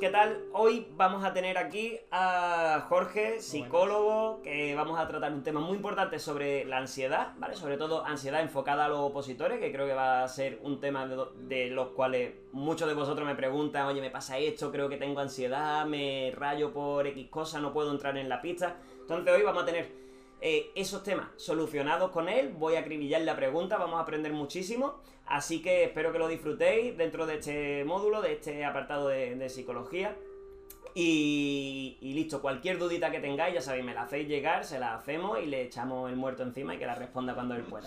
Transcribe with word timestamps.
¿qué 0.00 0.10
tal? 0.10 0.44
Hoy 0.52 0.88
vamos 0.96 1.24
a 1.24 1.32
tener 1.32 1.56
aquí 1.56 1.98
a 2.10 2.84
Jorge, 2.88 3.40
psicólogo, 3.40 4.42
que 4.42 4.74
vamos 4.74 4.98
a 4.98 5.08
tratar 5.08 5.32
un 5.32 5.42
tema 5.42 5.60
muy 5.60 5.76
importante 5.76 6.18
sobre 6.18 6.66
la 6.66 6.78
ansiedad, 6.78 7.32
¿vale? 7.38 7.56
Sobre 7.56 7.78
todo 7.78 8.04
ansiedad 8.04 8.42
enfocada 8.42 8.86
a 8.86 8.88
los 8.88 8.98
opositores, 8.98 9.58
que 9.58 9.72
creo 9.72 9.86
que 9.86 9.94
va 9.94 10.22
a 10.22 10.28
ser 10.28 10.58
un 10.62 10.80
tema 10.80 11.06
de, 11.06 11.16
de 11.48 11.70
los 11.70 11.88
cuales 11.88 12.34
muchos 12.52 12.88
de 12.88 12.94
vosotros 12.94 13.26
me 13.26 13.34
preguntan, 13.36 13.86
oye, 13.86 14.02
me 14.02 14.10
pasa 14.10 14.36
esto, 14.38 14.70
creo 14.70 14.88
que 14.90 14.98
tengo 14.98 15.20
ansiedad, 15.20 15.86
me 15.86 16.30
rayo 16.36 16.72
por 16.72 17.06
X 17.06 17.28
cosa, 17.30 17.60
no 17.60 17.72
puedo 17.72 17.90
entrar 17.90 18.18
en 18.18 18.28
la 18.28 18.42
pista. 18.42 18.76
Entonces 19.00 19.34
hoy 19.34 19.42
vamos 19.42 19.62
a 19.62 19.66
tener 19.66 19.90
eh, 20.42 20.72
esos 20.74 21.02
temas 21.02 21.28
solucionados 21.36 22.10
con 22.10 22.28
él. 22.28 22.52
Voy 22.58 22.74
a 22.74 22.80
acribillar 22.80 23.22
la 23.22 23.34
pregunta, 23.34 23.78
vamos 23.78 23.98
a 23.98 24.02
aprender 24.02 24.32
muchísimo. 24.32 25.00
Así 25.26 25.60
que 25.60 25.84
espero 25.84 26.12
que 26.12 26.18
lo 26.18 26.28
disfrutéis 26.28 26.96
dentro 26.96 27.26
de 27.26 27.36
este 27.36 27.84
módulo, 27.84 28.22
de 28.22 28.34
este 28.34 28.64
apartado 28.64 29.08
de, 29.08 29.48
psicología. 29.48 30.16
Y, 30.94 31.98
listo, 32.00 32.40
cualquier 32.40 32.78
dudita 32.78 33.10
que 33.10 33.20
tengáis, 33.20 33.54
ya 33.54 33.60
sabéis, 33.60 33.84
me 33.84 33.92
la 33.92 34.02
hacéis 34.02 34.28
llegar, 34.28 34.64
se 34.64 34.78
la 34.78 34.94
hacemos 34.94 35.38
y 35.40 35.46
le 35.46 35.62
echamos 35.62 36.08
el 36.10 36.16
muerto 36.16 36.42
encima 36.42 36.74
y 36.74 36.78
que 36.78 36.86
la 36.86 36.94
responda 36.94 37.34
cuando 37.34 37.54
él 37.54 37.62
pueda. 37.62 37.86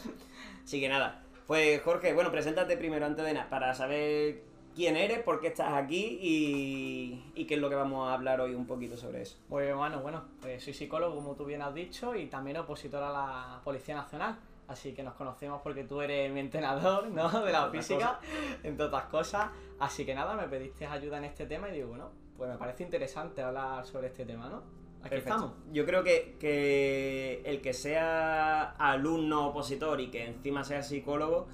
Así 0.63 0.79
que 0.79 0.89
nada, 0.89 1.23
pues 1.47 1.81
Jorge, 1.81 2.13
bueno, 2.13 2.29
preséntate 2.29 2.77
primero 2.77 3.07
antes 3.07 3.25
de 3.25 3.33
nada, 3.33 3.49
para 3.49 3.73
saber 3.73 4.43
quién 4.75 4.95
eres, 4.95 5.19
por 5.23 5.39
qué 5.39 5.47
estás 5.47 5.73
aquí 5.73 6.19
y, 6.21 7.45
qué 7.45 7.55
es 7.55 7.59
lo 7.59 7.69
que 7.69 7.75
vamos 7.75 8.07
a 8.07 8.13
hablar 8.13 8.41
hoy 8.41 8.53
un 8.53 8.67
poquito 8.67 8.95
sobre 8.95 9.23
eso. 9.23 9.37
Pues 9.49 9.75
bueno, 9.75 10.01
bueno, 10.01 10.25
pues 10.41 10.63
soy 10.63 10.73
psicólogo, 10.73 11.15
como 11.15 11.35
tú 11.35 11.45
bien 11.45 11.61
has 11.61 11.73
dicho, 11.73 12.15
y 12.15 12.27
también 12.27 12.57
opositor 12.57 13.01
a 13.01 13.11
la 13.11 13.61
Policía 13.63 13.95
Nacional. 13.95 14.37
Así 14.69 14.93
que 14.93 15.01
nos 15.01 15.15
conocemos 15.15 15.61
porque 15.63 15.83
tú 15.83 15.99
eres 15.99 16.31
mi 16.31 16.39
entrenador, 16.39 17.07
¿no? 17.09 17.27
De 17.43 17.51
la 17.51 17.69
física, 17.69 18.19
entre 18.61 18.85
otras 18.85 19.05
cosas. 19.05 19.49
Así 19.79 20.05
que 20.05 20.13
nada, 20.13 20.35
me 20.35 20.47
pediste 20.47 20.85
ayuda 20.85 21.17
en 21.17 21.25
este 21.25 21.47
tema 21.47 21.69
y 21.69 21.73
digo, 21.73 21.89
bueno, 21.89 22.11
pues 22.37 22.49
me 22.51 22.57
parece 22.57 22.83
interesante 22.83 23.41
hablar 23.41 23.85
sobre 23.85 24.07
este 24.07 24.25
tema, 24.25 24.47
¿no? 24.47 24.61
Aquí 25.03 25.15
estamos. 25.15 25.53
Yo 25.71 25.85
creo 25.85 26.03
que, 26.03 26.35
que 26.39 27.41
el 27.45 27.61
que 27.61 27.73
sea 27.73 28.75
alumno 28.77 29.47
opositor 29.47 29.99
y 30.01 30.11
que 30.11 30.25
encima 30.25 30.63
sea 30.63 30.83
psicólogo 30.83 31.47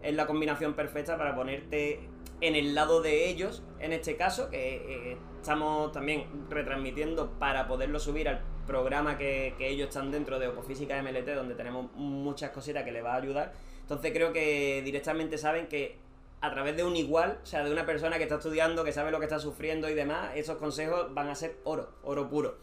es 0.00 0.14
la 0.14 0.26
combinación 0.26 0.72
perfecta 0.72 1.18
para 1.18 1.34
ponerte 1.34 2.08
en 2.40 2.56
el 2.56 2.74
lado 2.74 3.02
de 3.02 3.28
ellos, 3.28 3.62
en 3.80 3.92
este 3.92 4.16
caso, 4.16 4.48
que 4.50 5.12
eh, 5.12 5.18
estamos 5.40 5.92
también 5.92 6.26
retransmitiendo 6.48 7.38
para 7.38 7.68
poderlo 7.68 8.00
subir 8.00 8.28
al 8.28 8.40
programa 8.66 9.18
que, 9.18 9.54
ellos 9.60 9.88
están 9.88 10.10
dentro 10.10 10.38
de 10.38 10.48
Opofísica 10.48 11.00
MLT, 11.02 11.34
donde 11.34 11.54
tenemos 11.54 11.92
muchas 11.94 12.50
cositas 12.50 12.84
que 12.84 12.92
les 12.92 13.04
va 13.04 13.14
a 13.14 13.16
ayudar. 13.16 13.52
Entonces 13.80 14.12
creo 14.12 14.32
que 14.32 14.82
directamente 14.84 15.38
saben 15.38 15.66
que 15.66 15.98
a 16.40 16.50
través 16.50 16.76
de 16.76 16.84
un 16.84 16.96
igual, 16.96 17.38
o 17.42 17.46
sea, 17.46 17.64
de 17.64 17.70
una 17.70 17.86
persona 17.86 18.16
que 18.16 18.24
está 18.24 18.36
estudiando, 18.36 18.84
que 18.84 18.92
sabe 18.92 19.10
lo 19.10 19.18
que 19.18 19.26
está 19.26 19.38
sufriendo 19.38 19.88
y 19.88 19.94
demás, 19.94 20.32
esos 20.34 20.56
consejos 20.56 21.12
van 21.14 21.28
a 21.28 21.34
ser 21.34 21.56
oro, 21.64 21.90
oro 22.02 22.28
puro. 22.28 22.58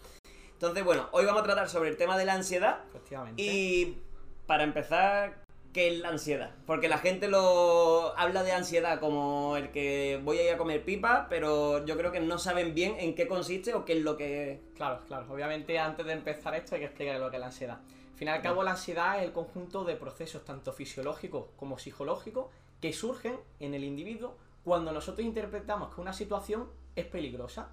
Entonces, 0.53 0.83
bueno, 0.83 1.07
hoy 1.11 1.25
vamos 1.25 1.41
a 1.41 1.45
tratar 1.45 1.69
sobre 1.69 1.89
el 1.89 1.95
tema 1.95 2.17
de 2.17 2.25
la 2.25 2.33
ansiedad. 2.33 2.79
Efectivamente. 2.89 3.41
Y 3.41 4.01
para 4.45 4.63
empezar, 4.63 5.45
¿Qué 5.73 5.87
es 5.87 5.99
la 5.99 6.09
ansiedad? 6.09 6.55
Porque 6.65 6.89
la 6.89 6.97
gente 6.97 7.27
lo 7.27 8.17
habla 8.17 8.41
de 8.41 8.53
ansiedad 8.53 8.99
como 8.99 9.55
el 9.55 9.69
que 9.69 10.19
voy 10.23 10.39
a 10.39 10.43
ir 10.47 10.53
a 10.53 10.57
comer 10.57 10.83
pipa, 10.83 11.27
pero 11.29 11.85
yo 11.85 11.95
creo 11.95 12.11
que 12.11 12.19
no 12.19 12.39
saben 12.39 12.73
bien 12.73 12.95
en 12.97 13.13
qué 13.13 13.27
consiste 13.27 13.75
o 13.75 13.85
qué 13.85 13.93
es 13.93 14.03
lo 14.03 14.17
que... 14.17 14.61
Claro, 14.75 15.01
claro. 15.05 15.31
Obviamente 15.31 15.77
antes 15.77 16.07
de 16.07 16.13
empezar 16.13 16.55
esto 16.55 16.73
hay 16.73 16.81
que 16.81 16.87
explicar 16.87 17.19
lo 17.19 17.29
que 17.29 17.35
es 17.35 17.39
la 17.39 17.45
ansiedad. 17.47 17.81
Al 17.81 18.17
fin 18.17 18.27
y 18.29 18.31
al 18.31 18.41
cabo 18.41 18.63
la 18.63 18.71
ansiedad 18.71 19.19
es 19.19 19.25
el 19.25 19.31
conjunto 19.31 19.83
de 19.83 19.95
procesos 19.95 20.43
tanto 20.43 20.73
fisiológicos 20.73 21.49
como 21.55 21.77
psicológicos 21.77 22.47
que 22.81 22.91
surgen 22.91 23.39
en 23.59 23.75
el 23.75 23.83
individuo 23.83 24.37
cuando 24.63 24.91
nosotros 24.91 25.23
interpretamos 25.23 25.93
que 25.93 26.01
una 26.01 26.13
situación 26.13 26.67
es 26.95 27.05
peligrosa. 27.05 27.69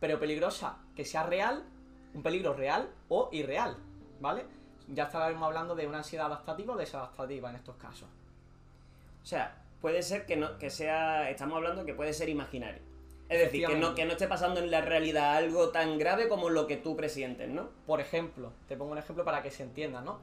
Pero 0.00 0.18
peligrosa 0.18 0.78
que 0.96 1.04
sea 1.04 1.22
real, 1.22 1.64
un 2.14 2.22
peligro 2.24 2.52
real 2.52 2.90
o 3.08 3.28
irreal, 3.30 3.76
¿vale? 4.20 4.44
Ya 4.88 5.04
estaremos 5.04 5.46
hablando 5.46 5.74
de 5.74 5.86
una 5.86 5.98
ansiedad 5.98 6.26
adaptativa 6.26 6.74
o 6.74 6.76
desadaptativa 6.76 7.50
en 7.50 7.56
estos 7.56 7.76
casos. 7.76 8.08
O 9.22 9.26
sea, 9.26 9.62
puede 9.80 10.02
ser 10.02 10.26
que 10.26 10.36
no, 10.36 10.58
que 10.58 10.70
sea, 10.70 11.30
estamos 11.30 11.56
hablando 11.56 11.84
que 11.84 11.94
puede 11.94 12.12
ser 12.12 12.28
imaginario. 12.28 12.82
Es 13.28 13.40
decir, 13.40 13.66
que 13.66 13.74
no, 13.76 13.94
que 13.94 14.06
no 14.06 14.12
esté 14.12 14.26
pasando 14.26 14.60
en 14.60 14.70
la 14.70 14.80
realidad 14.80 15.36
algo 15.36 15.68
tan 15.68 15.98
grave 15.98 16.28
como 16.28 16.48
lo 16.48 16.66
que 16.66 16.78
tú 16.78 16.96
presientes, 16.96 17.48
¿no? 17.48 17.68
Por 17.86 18.00
ejemplo, 18.00 18.52
te 18.66 18.76
pongo 18.76 18.92
un 18.92 18.98
ejemplo 18.98 19.22
para 19.24 19.42
que 19.42 19.50
se 19.50 19.62
entienda, 19.62 20.00
¿no? 20.00 20.18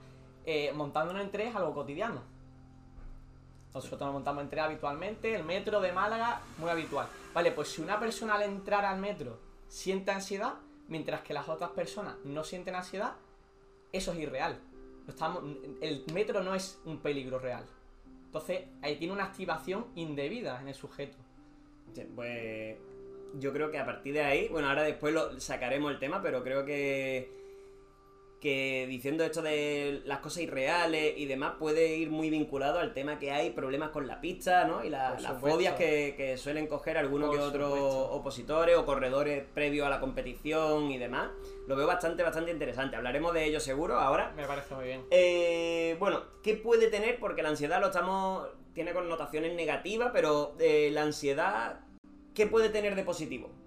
Eh, 0.45 0.71
montándonos 0.73 1.21
en 1.21 1.29
tren 1.29 1.49
es 1.49 1.55
algo 1.55 1.73
cotidiano. 1.73 2.23
Nosotros 3.75 4.01
nos 4.01 4.13
montamos 4.13 4.43
en 4.43 4.49
tren 4.49 4.63
habitualmente, 4.63 5.35
el 5.35 5.43
metro 5.43 5.81
de 5.81 5.91
Málaga, 5.91 6.41
muy 6.57 6.69
habitual. 6.69 7.07
Vale, 7.33 7.51
pues 7.51 7.67
si 7.67 7.81
una 7.81 7.99
persona 7.99 8.35
al 8.35 8.43
entrar 8.43 8.85
al 8.85 8.99
metro 8.99 9.37
siente 9.67 10.11
ansiedad, 10.11 10.53
mientras 10.87 11.21
que 11.21 11.33
las 11.33 11.47
otras 11.47 11.71
personas 11.71 12.15
no 12.23 12.43
sienten 12.43 12.73
ansiedad, 12.73 13.13
eso 13.95 14.11
es 14.13 14.19
irreal. 14.19 14.59
Estamos, 15.07 15.43
el 15.81 16.03
metro 16.13 16.43
no 16.43 16.55
es 16.55 16.79
un 16.85 16.99
peligro 16.99 17.39
real. 17.39 17.65
Entonces, 18.25 18.63
ahí 18.81 18.97
tiene 18.97 19.13
una 19.13 19.25
activación 19.25 19.85
indebida 19.95 20.59
en 20.61 20.67
el 20.67 20.73
sujeto. 20.73 21.17
Pues 22.15 22.75
yo 23.39 23.53
creo 23.53 23.71
que 23.71 23.77
a 23.77 23.85
partir 23.85 24.13
de 24.13 24.21
ahí, 24.21 24.47
bueno, 24.49 24.67
ahora 24.67 24.83
después 24.83 25.13
lo 25.13 25.39
sacaremos 25.39 25.91
el 25.91 25.99
tema, 25.99 26.21
pero 26.21 26.43
creo 26.43 26.65
que 26.65 27.29
que 28.39 28.85
diciendo 28.87 29.23
esto 29.23 29.41
de 29.41 30.01
las 30.05 30.19
cosas 30.19 30.43
irreales 30.43 31.13
y 31.17 31.25
demás 31.25 31.53
puede 31.57 31.97
ir 31.97 32.09
muy 32.09 32.29
vinculado 32.29 32.79
al 32.79 32.93
tema 32.93 33.17
que 33.17 33.31
hay 33.31 33.51
problemas 33.51 33.89
con 33.89 34.07
la 34.07 34.21
pista, 34.21 34.65
¿no? 34.65 34.83
Y 34.83 34.89
las 34.89 35.21
fobias 35.39 35.75
que, 35.75 36.35
suelen 36.37 36.67
coger 36.67 36.97
algunos 36.97 37.31
que 37.35 37.41
otros 37.41 37.73
opositores 38.11 38.77
o 38.77 38.85
corredores 38.85 39.43
previo 39.53 39.85
a 39.85 39.89
la 39.89 39.99
competición 39.99 40.91
y 40.91 40.97
demás. 40.97 41.29
Lo 41.67 41.75
veo 41.75 41.87
bastante, 41.87 42.23
bastante 42.23 42.51
interesante. 42.51 42.95
Hablaremos 42.95 43.33
de 43.33 43.45
ello 43.45 43.59
seguro 43.59 43.99
ahora. 43.99 44.33
Me 44.35 44.45
parece 44.45 44.75
muy 44.75 44.85
bien. 44.85 45.05
Eh, 45.11 45.95
bueno, 45.99 46.23
¿qué 46.43 46.55
puede 46.55 46.87
tener? 46.87 47.19
Porque 47.19 47.41
la 47.41 47.49
ansiedad 47.49 47.79
lo 47.79 47.87
estamos... 47.87 48.47
tiene 48.73 48.93
connotaciones 48.93 49.55
negativas, 49.55 50.11
pero 50.13 50.55
eh, 50.59 50.89
la 50.91 51.03
ansiedad, 51.03 51.79
¿qué 52.33 52.45
puede 52.47 52.69
tener 52.69 52.95
de 52.95 53.03
positivo? 53.03 53.64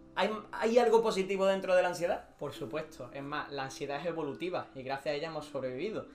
¿Hay, 0.50 0.78
algo 0.78 1.00
positivo 1.00 1.46
dentro 1.46 1.76
de 1.76 1.82
la 1.82 1.88
ansiedad? 1.90 2.24
Por 2.40 2.52
supuesto. 2.52 3.08
Es 3.14 3.22
más, 3.22 3.52
la 3.52 3.62
ansiedad 3.64 4.00
es 4.00 4.06
evolutiva 4.06 4.66
y 4.74 4.82
gracias 4.82 5.12
a 5.12 5.16
ella 5.16 5.28
hemos 5.28 5.46
sobrevivido. 5.46 6.06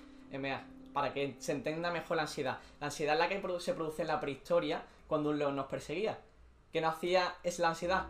para 0.92 1.14
que 1.14 1.36
se 1.40 1.54
entienda 1.54 1.90
mejor 1.90 2.18
la 2.18 2.24
ansiedad. 2.24 2.60
La 2.82 2.88
ansiedad 2.88 3.14
es 3.16 3.20
la 3.20 3.30
que 3.30 3.60
se 3.62 3.74
produce 3.74 4.02
en 4.02 4.10
la 4.10 4.20
prehistoria 4.20 4.84
cuando 5.08 5.30
un 5.30 5.40
león 5.40 5.56
nos 5.56 5.68
perseguía. 5.68 6.20
¿Qué 6.74 6.82
nos 6.82 6.96
hacía 6.96 7.36
es 7.44 7.60
la 7.60 7.70
ansiedad? 7.70 8.08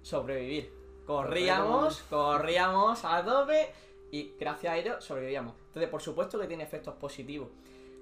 Sobrevivir. 0.00 0.72
Corríamos, 1.06 2.02
corríamos 2.08 3.04
a 3.04 3.22
tope 3.22 3.70
y 4.10 4.32
gracias 4.40 4.72
a 4.72 4.76
ello 4.78 5.00
sobrevivíamos. 5.02 5.54
Entonces, 5.66 5.90
por 5.90 6.00
supuesto 6.00 6.38
que 6.40 6.46
tiene 6.46 6.64
efectos 6.64 6.94
positivos. 6.94 7.50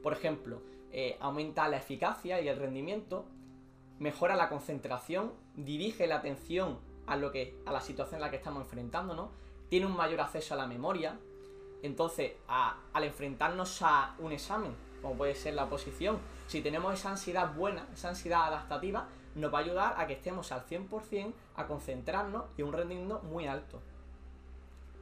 Por 0.04 0.12
ejemplo, 0.12 0.62
eh, 0.92 1.16
aumenta 1.18 1.66
la 1.66 1.78
eficacia 1.78 2.40
y 2.40 2.46
el 2.46 2.58
rendimiento, 2.60 3.24
mejora 3.98 4.36
la 4.36 4.48
concentración, 4.48 5.32
dirige 5.56 6.06
la 6.06 6.16
atención 6.16 6.93
a, 7.06 7.16
lo 7.16 7.32
que, 7.32 7.54
a 7.66 7.72
la 7.72 7.80
situación 7.80 8.16
en 8.16 8.22
la 8.22 8.30
que 8.30 8.36
estamos 8.36 8.62
enfrentando, 8.62 9.14
¿no? 9.14 9.30
Tiene 9.68 9.86
un 9.86 9.96
mayor 9.96 10.20
acceso 10.20 10.54
a 10.54 10.56
la 10.56 10.66
memoria. 10.66 11.18
Entonces, 11.82 12.32
al 12.48 13.04
enfrentarnos 13.04 13.82
a 13.82 14.14
un 14.18 14.32
examen, 14.32 14.74
como 15.02 15.16
puede 15.16 15.34
ser 15.34 15.54
la 15.54 15.64
oposición, 15.64 16.18
si 16.46 16.62
tenemos 16.62 16.94
esa 16.94 17.10
ansiedad 17.10 17.54
buena, 17.54 17.86
esa 17.92 18.10
ansiedad 18.10 18.44
adaptativa, 18.44 19.08
nos 19.34 19.52
va 19.52 19.58
a 19.58 19.62
ayudar 19.62 19.94
a 19.98 20.06
que 20.06 20.14
estemos 20.14 20.52
al 20.52 20.64
100% 20.66 21.32
a 21.56 21.66
concentrarnos 21.66 22.44
y 22.56 22.62
un 22.62 22.72
rendimiento 22.72 23.20
muy 23.20 23.46
alto. 23.46 23.80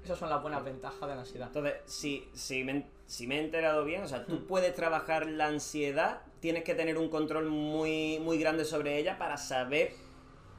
Esas 0.05 0.19
son 0.19 0.31
las 0.31 0.43
buenas 0.43 0.65
ventajas 0.65 1.01
de 1.01 1.15
la 1.15 1.21
ansiedad. 1.21 1.47
Entonces, 1.49 1.75
si, 1.87 2.29
si, 2.35 2.65
me, 2.65 2.87
si 3.07 3.29
me 3.29 3.37
he 3.37 3.45
enterado 3.45 3.85
bien, 3.85 4.03
o 4.03 4.09
sea, 4.09 4.27
tú 4.27 4.37
hmm. 4.37 4.47
puedes 4.47 4.75
trabajar 4.75 5.27
la 5.27 5.47
ansiedad, 5.47 6.23
tienes 6.41 6.65
que 6.65 6.75
tener 6.75 6.99
un 6.99 7.09
control 7.09 7.49
muy, 7.49 8.19
muy 8.19 8.39
grande 8.39 8.65
sobre 8.65 8.99
ella 8.99 9.19
para 9.19 9.37
saber 9.37 9.93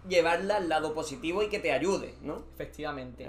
llevarla 0.07 0.57
al 0.57 0.69
lado 0.69 0.94
positivo 0.94 1.44
y 1.44 1.50
que 1.50 1.59
te 1.59 1.71
ayude, 1.71 2.15
¿no? 2.21 2.44
Efectivamente. 2.53 3.27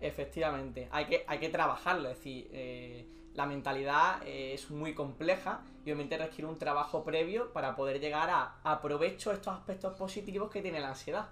Efectivamente. 0.00 0.88
Hay 0.90 1.06
que, 1.06 1.24
hay 1.26 1.38
que 1.38 1.48
trabajarlo. 1.48 2.10
Es 2.10 2.18
decir, 2.18 2.48
eh, 2.52 3.06
la 3.34 3.46
mentalidad 3.46 4.22
eh, 4.26 4.54
es 4.54 4.70
muy 4.70 4.94
compleja 4.94 5.62
y 5.84 5.90
obviamente 5.90 6.18
requiere 6.18 6.46
un 6.46 6.58
trabajo 6.58 7.04
previo 7.04 7.52
para 7.52 7.76
poder 7.76 8.00
llegar 8.00 8.30
a 8.30 8.56
aprovecho 8.64 9.32
estos 9.32 9.54
aspectos 9.54 9.94
positivos 9.94 10.50
que 10.50 10.62
tiene 10.62 10.80
la 10.80 10.88
ansiedad. 10.88 11.28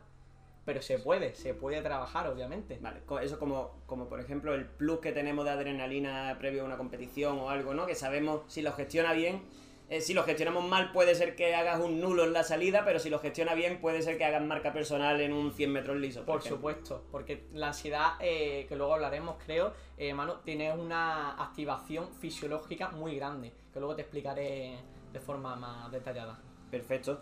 Pero 0.65 0.81
se 0.81 0.99
puede, 0.99 1.35
se 1.35 1.53
puede 1.53 1.83
trabajar, 1.83 2.27
obviamente. 2.27 2.79
Vale, 2.81 3.03
eso 3.23 3.39
como, 3.39 3.83
como 3.85 4.09
por 4.09 4.21
ejemplo 4.21 4.55
el 4.55 4.65
plus 4.65 5.01
que 5.01 5.13
tenemos 5.13 5.45
de 5.45 5.51
adrenalina 5.51 6.37
previo 6.39 6.63
a 6.63 6.65
una 6.65 6.79
competición 6.79 7.39
o 7.39 7.51
algo, 7.51 7.75
¿no? 7.75 7.85
Que 7.85 7.95
sabemos 7.95 8.43
si 8.49 8.63
lo 8.63 8.73
gestiona 8.73 9.13
bien 9.13 9.43
eh, 9.91 10.01
si 10.01 10.15
lo 10.15 10.25
gestionamos 10.25 10.65
mal 10.65 10.93
puede 10.93 11.15
ser 11.15 11.37
que 11.37 11.55
hagas 11.55 11.79
un 11.79 12.01
nulo 12.01 12.25
en 12.25 12.33
la 12.33 12.43
salida, 12.43 12.85
pero 12.87 12.99
si 12.99 13.11
lo 13.11 13.19
gestiona 13.19 13.55
bien 13.55 13.81
puede 13.81 14.01
ser 14.01 14.17
que 14.17 14.25
hagas 14.25 14.43
marca 14.43 14.73
personal 14.73 15.21
en 15.21 15.33
un 15.33 15.53
100 15.53 15.73
metros 15.73 15.97
liso. 15.99 16.25
Por, 16.25 16.43
supuesto, 16.43 17.05
porque 17.11 17.45
la 17.53 17.69
ansiedad, 17.69 18.15
eh, 18.21 18.65
que 18.67 18.77
luego 18.77 18.95
hablaremos 18.95 19.37
creo, 19.45 19.75
eh, 19.99 20.15
Manu, 20.15 20.37
tiene 20.43 20.73
una 20.73 21.43
activación 21.43 22.09
fisiológica 22.15 22.89
muy 22.89 23.17
grande, 23.17 23.53
que 23.73 23.79
luego 23.79 23.95
te 23.95 24.03
explicaré 24.03 24.79
de 25.13 25.21
forma 25.21 25.55
más 25.55 25.93
detallada. 25.93 26.41
Perfecto. 26.71 27.21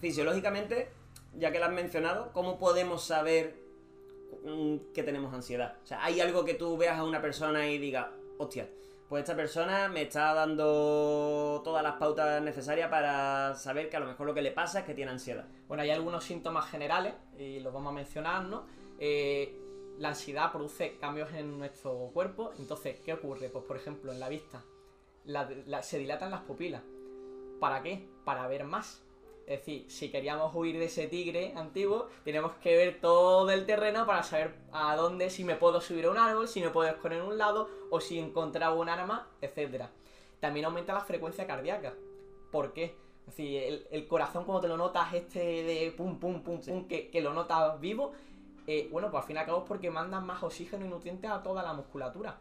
fisiológicamente, 0.00 0.88
ya 1.34 1.50
que 1.50 1.58
lo 1.58 1.66
has 1.66 1.72
mencionado, 1.72 2.32
¿cómo 2.32 2.58
podemos 2.58 3.04
saber 3.04 3.67
que 4.94 5.02
tenemos 5.02 5.32
ansiedad? 5.32 5.76
O 5.82 5.86
sea, 5.86 6.04
¿hay 6.04 6.20
algo 6.20 6.44
que 6.44 6.54
tú 6.54 6.76
veas 6.76 6.98
a 6.98 7.04
una 7.04 7.20
persona 7.20 7.68
y 7.68 7.78
digas, 7.78 8.06
hostia, 8.38 8.68
pues 9.08 9.22
esta 9.22 9.34
persona 9.34 9.88
me 9.88 10.02
está 10.02 10.34
dando 10.34 11.62
todas 11.64 11.82
las 11.82 11.94
pautas 11.94 12.42
necesarias 12.42 12.90
para 12.90 13.54
saber 13.54 13.88
que 13.88 13.96
a 13.96 14.00
lo 14.00 14.06
mejor 14.06 14.26
lo 14.26 14.34
que 14.34 14.42
le 14.42 14.52
pasa 14.52 14.80
es 14.80 14.84
que 14.84 14.94
tiene 14.94 15.10
ansiedad? 15.10 15.46
Bueno, 15.66 15.82
hay 15.82 15.90
algunos 15.90 16.24
síntomas 16.24 16.70
generales 16.70 17.14
y 17.38 17.60
los 17.60 17.72
vamos 17.72 17.92
a 17.92 17.94
mencionar, 17.94 18.44
¿no? 18.44 18.66
Eh, 18.98 19.54
la 19.98 20.08
ansiedad 20.10 20.52
produce 20.52 20.98
cambios 20.98 21.32
en 21.32 21.58
nuestro 21.58 22.10
cuerpo. 22.12 22.52
Entonces, 22.58 23.00
¿qué 23.00 23.14
ocurre? 23.14 23.48
Pues, 23.48 23.64
por 23.64 23.76
ejemplo, 23.76 24.12
en 24.12 24.20
la 24.20 24.28
vista 24.28 24.62
se 25.82 25.98
dilatan 25.98 26.30
las 26.30 26.42
pupilas. 26.42 26.82
¿Para 27.60 27.82
qué? 27.82 28.08
Para 28.24 28.46
ver 28.46 28.64
más. 28.64 29.02
Es 29.48 29.60
decir, 29.60 29.90
si 29.90 30.10
queríamos 30.10 30.54
huir 30.54 30.78
de 30.78 30.84
ese 30.84 31.06
tigre 31.06 31.54
antiguo, 31.56 32.10
tenemos 32.22 32.52
que 32.56 32.76
ver 32.76 33.00
todo 33.00 33.50
el 33.50 33.64
terreno 33.64 34.04
para 34.04 34.22
saber 34.22 34.54
a 34.72 34.94
dónde, 34.94 35.30
si 35.30 35.42
me 35.42 35.56
puedo 35.56 35.80
subir 35.80 36.04
a 36.04 36.10
un 36.10 36.18
árbol, 36.18 36.46
si 36.48 36.60
me 36.60 36.68
puedo 36.68 36.86
esconder 36.86 37.20
en 37.20 37.26
un 37.26 37.38
lado, 37.38 37.66
o 37.88 37.98
si 37.98 38.18
encontraba 38.18 38.74
un 38.74 38.90
arma, 38.90 39.26
etc. 39.40 39.86
También 40.38 40.66
aumenta 40.66 40.92
la 40.92 41.00
frecuencia 41.00 41.46
cardíaca. 41.46 41.94
¿Por 42.52 42.74
qué? 42.74 42.94
Es 43.20 43.36
decir, 43.36 43.62
el, 43.62 43.86
el 43.90 44.06
corazón 44.06 44.44
cuando 44.44 44.60
te 44.60 44.68
lo 44.68 44.76
notas 44.76 45.14
este 45.14 45.38
de 45.40 45.94
pum, 45.96 46.18
pum, 46.18 46.42
pum, 46.42 46.60
Sí. 46.60 46.70
pum, 46.70 46.86
que, 46.86 47.08
que 47.08 47.22
lo 47.22 47.32
notas 47.32 47.80
vivo, 47.80 48.12
eh, 48.66 48.86
bueno, 48.92 49.10
pues 49.10 49.22
al 49.22 49.26
fin 49.26 49.36
y 49.36 49.38
al 49.38 49.46
cabo 49.46 49.58
es 49.60 49.64
porque 49.66 49.90
mandan 49.90 50.26
más 50.26 50.42
oxígeno 50.42 50.84
y 50.84 50.88
nutrientes 50.90 51.30
a 51.30 51.42
toda 51.42 51.62
la 51.62 51.72
musculatura. 51.72 52.38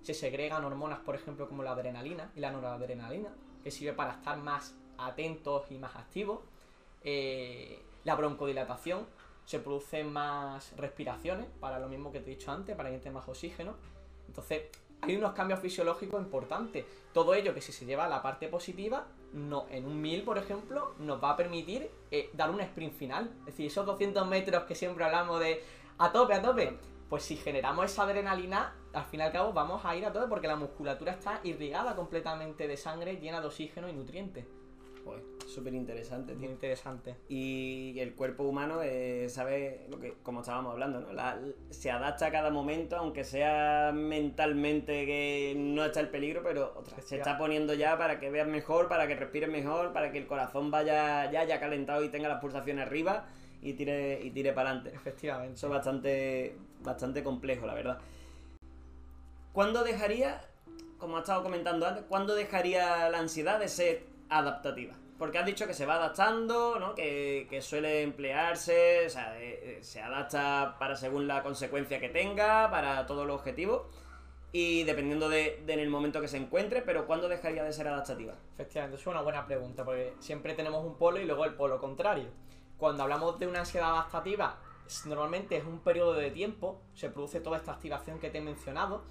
Se 0.00 0.14
segregan 0.14 0.64
hormonas, 0.64 1.00
por 1.00 1.16
ejemplo, 1.16 1.48
como 1.50 1.62
la 1.62 1.72
adrenalina 1.72 2.32
y 2.34 2.40
la 2.40 2.50
noradrenalina, 2.50 3.28
que 3.62 3.70
sirve 3.70 3.92
para 3.92 4.12
estar 4.12 4.38
más 4.38 4.74
atentos 4.98 5.70
y 5.70 5.78
más 5.78 5.96
activos. 5.96 6.40
Eh, 7.02 7.82
la 8.04 8.14
broncodilatación, 8.14 9.06
se 9.44 9.60
producen 9.60 10.12
más 10.12 10.76
respiraciones, 10.76 11.46
para 11.60 11.78
lo 11.78 11.88
mismo 11.88 12.10
que 12.12 12.20
te 12.20 12.32
he 12.32 12.36
dicho 12.36 12.50
antes, 12.50 12.74
para 12.76 12.88
que 12.88 12.96
entre 12.96 13.10
más 13.10 13.28
oxígeno. 13.28 13.74
Entonces, 14.26 14.62
hay 15.00 15.16
unos 15.16 15.32
cambios 15.32 15.60
fisiológicos 15.60 16.20
importantes. 16.20 16.84
Todo 17.12 17.34
ello 17.34 17.54
que 17.54 17.60
si 17.60 17.72
se 17.72 17.86
lleva 17.86 18.06
a 18.06 18.08
la 18.08 18.22
parte 18.22 18.48
positiva, 18.48 19.06
no, 19.32 19.66
en 19.70 19.86
un 19.86 20.00
1000, 20.00 20.24
por 20.24 20.38
ejemplo, 20.38 20.94
nos 20.98 21.22
va 21.22 21.30
a 21.30 21.36
permitir 21.36 21.90
eh, 22.10 22.30
dar 22.32 22.50
un 22.50 22.60
sprint 22.60 22.94
final. 22.94 23.30
Es 23.40 23.46
decir, 23.46 23.66
esos 23.66 23.86
200 23.86 24.26
metros 24.26 24.64
que 24.64 24.74
siempre 24.74 25.04
hablamos 25.04 25.40
de 25.40 25.62
a 25.98 26.10
tope, 26.12 26.34
a 26.34 26.42
tope. 26.42 26.76
Pues 27.08 27.22
si 27.22 27.36
generamos 27.36 27.84
esa 27.84 28.02
adrenalina, 28.02 28.74
al 28.92 29.04
fin 29.04 29.20
y 29.20 29.22
al 29.22 29.32
cabo 29.32 29.52
vamos 29.52 29.84
a 29.84 29.94
ir 29.94 30.04
a 30.04 30.12
tope 30.12 30.26
porque 30.26 30.48
la 30.48 30.56
musculatura 30.56 31.12
está 31.12 31.40
irrigada 31.44 31.94
completamente 31.94 32.66
de 32.66 32.76
sangre, 32.76 33.16
llena 33.16 33.40
de 33.40 33.46
oxígeno 33.46 33.88
y 33.88 33.92
nutrientes. 33.92 34.44
Pues 35.06 35.22
súper 35.46 35.72
interesante, 35.74 36.32
Muy 36.32 36.42
tío. 36.42 36.50
interesante. 36.50 37.14
Y 37.28 37.96
el 38.00 38.16
cuerpo 38.16 38.42
humano 38.42 38.80
eh, 38.82 39.28
sabe 39.28 39.86
lo 39.88 40.00
que, 40.00 40.14
como 40.24 40.40
estábamos 40.40 40.72
hablando, 40.72 40.98
¿no? 41.00 41.12
La- 41.12 41.38
se 41.70 41.92
adapta 41.92 42.26
a 42.26 42.32
cada 42.32 42.50
momento, 42.50 42.96
aunque 42.96 43.22
sea 43.22 43.92
mentalmente 43.94 45.06
que 45.06 45.54
no 45.56 45.84
está 45.84 46.00
el 46.00 46.08
peligro, 46.08 46.42
pero 46.42 46.74
ostras, 46.76 47.04
se 47.04 47.18
está 47.18 47.38
poniendo 47.38 47.72
ya 47.74 47.96
para 47.96 48.18
que 48.18 48.30
veas 48.30 48.48
mejor, 48.48 48.88
para 48.88 49.06
que 49.06 49.14
respires 49.14 49.48
mejor, 49.48 49.92
para 49.92 50.10
que 50.10 50.18
el 50.18 50.26
corazón 50.26 50.72
vaya 50.72 51.30
ya 51.30 51.40
haya 51.42 51.60
calentado 51.60 52.02
y 52.02 52.08
tenga 52.08 52.28
las 52.28 52.40
pulsaciones 52.40 52.84
arriba 52.84 53.26
y 53.62 53.74
tire 53.74 54.20
y 54.24 54.32
tire 54.32 54.52
para 54.54 54.70
adelante. 54.70 54.96
Efectivamente. 54.96 55.54
Eso 55.54 55.68
es 55.68 55.72
bastante, 55.72 56.56
bastante 56.82 57.22
complejo, 57.22 57.64
la 57.64 57.74
verdad. 57.74 57.98
¿Cuándo 59.52 59.84
dejaría, 59.84 60.40
como 60.98 61.16
has 61.16 61.22
estado 61.22 61.44
comentando 61.44 61.86
antes, 61.86 62.02
cuándo 62.08 62.34
dejaría 62.34 63.08
la 63.08 63.18
ansiedad 63.20 63.60
de 63.60 63.68
ser 63.68 64.15
adaptativa? 64.28 64.94
Porque 65.18 65.38
has 65.38 65.46
dicho 65.46 65.66
que 65.66 65.74
se 65.74 65.86
va 65.86 65.94
adaptando, 65.94 66.78
¿no? 66.78 66.94
Que, 66.94 67.46
que 67.48 67.62
suele 67.62 68.02
emplearse, 68.02 69.06
o 69.06 69.10
sea, 69.10 69.40
eh, 69.40 69.78
eh, 69.78 69.78
se 69.82 70.02
adapta 70.02 70.76
para 70.78 70.94
según 70.94 71.26
la 71.26 71.42
consecuencia 71.42 71.98
que 72.00 72.10
tenga, 72.10 72.70
para 72.70 73.06
todos 73.06 73.26
los 73.26 73.36
objetivos, 73.36 73.82
y 74.52 74.84
dependiendo 74.84 75.28
de, 75.28 75.62
de 75.66 75.74
el 75.74 75.88
momento 75.88 76.20
que 76.20 76.28
se 76.28 76.36
encuentre, 76.36 76.82
pero 76.82 77.06
¿cuándo 77.06 77.28
dejaría 77.28 77.64
de 77.64 77.72
ser 77.72 77.88
adaptativa? 77.88 78.34
Efectivamente, 78.54 79.00
es 79.00 79.06
una 79.06 79.22
buena 79.22 79.46
pregunta, 79.46 79.84
porque 79.84 80.14
siempre 80.18 80.54
tenemos 80.54 80.84
un 80.84 80.96
polo 80.98 81.18
y 81.18 81.24
luego 81.24 81.44
el 81.44 81.54
polo 81.54 81.80
contrario. 81.80 82.28
Cuando 82.76 83.02
hablamos 83.02 83.38
de 83.38 83.46
una 83.46 83.60
ansiedad 83.60 83.90
adaptativa, 83.90 84.58
normalmente 85.06 85.56
es 85.56 85.64
un 85.64 85.80
periodo 85.80 86.14
de 86.14 86.30
tiempo, 86.30 86.80
se 86.94 87.10
produce 87.10 87.40
toda 87.40 87.56
esta 87.56 87.72
activación 87.72 88.18
que 88.18 88.30
te 88.30 88.38
he 88.38 88.42
mencionado. 88.42 89.02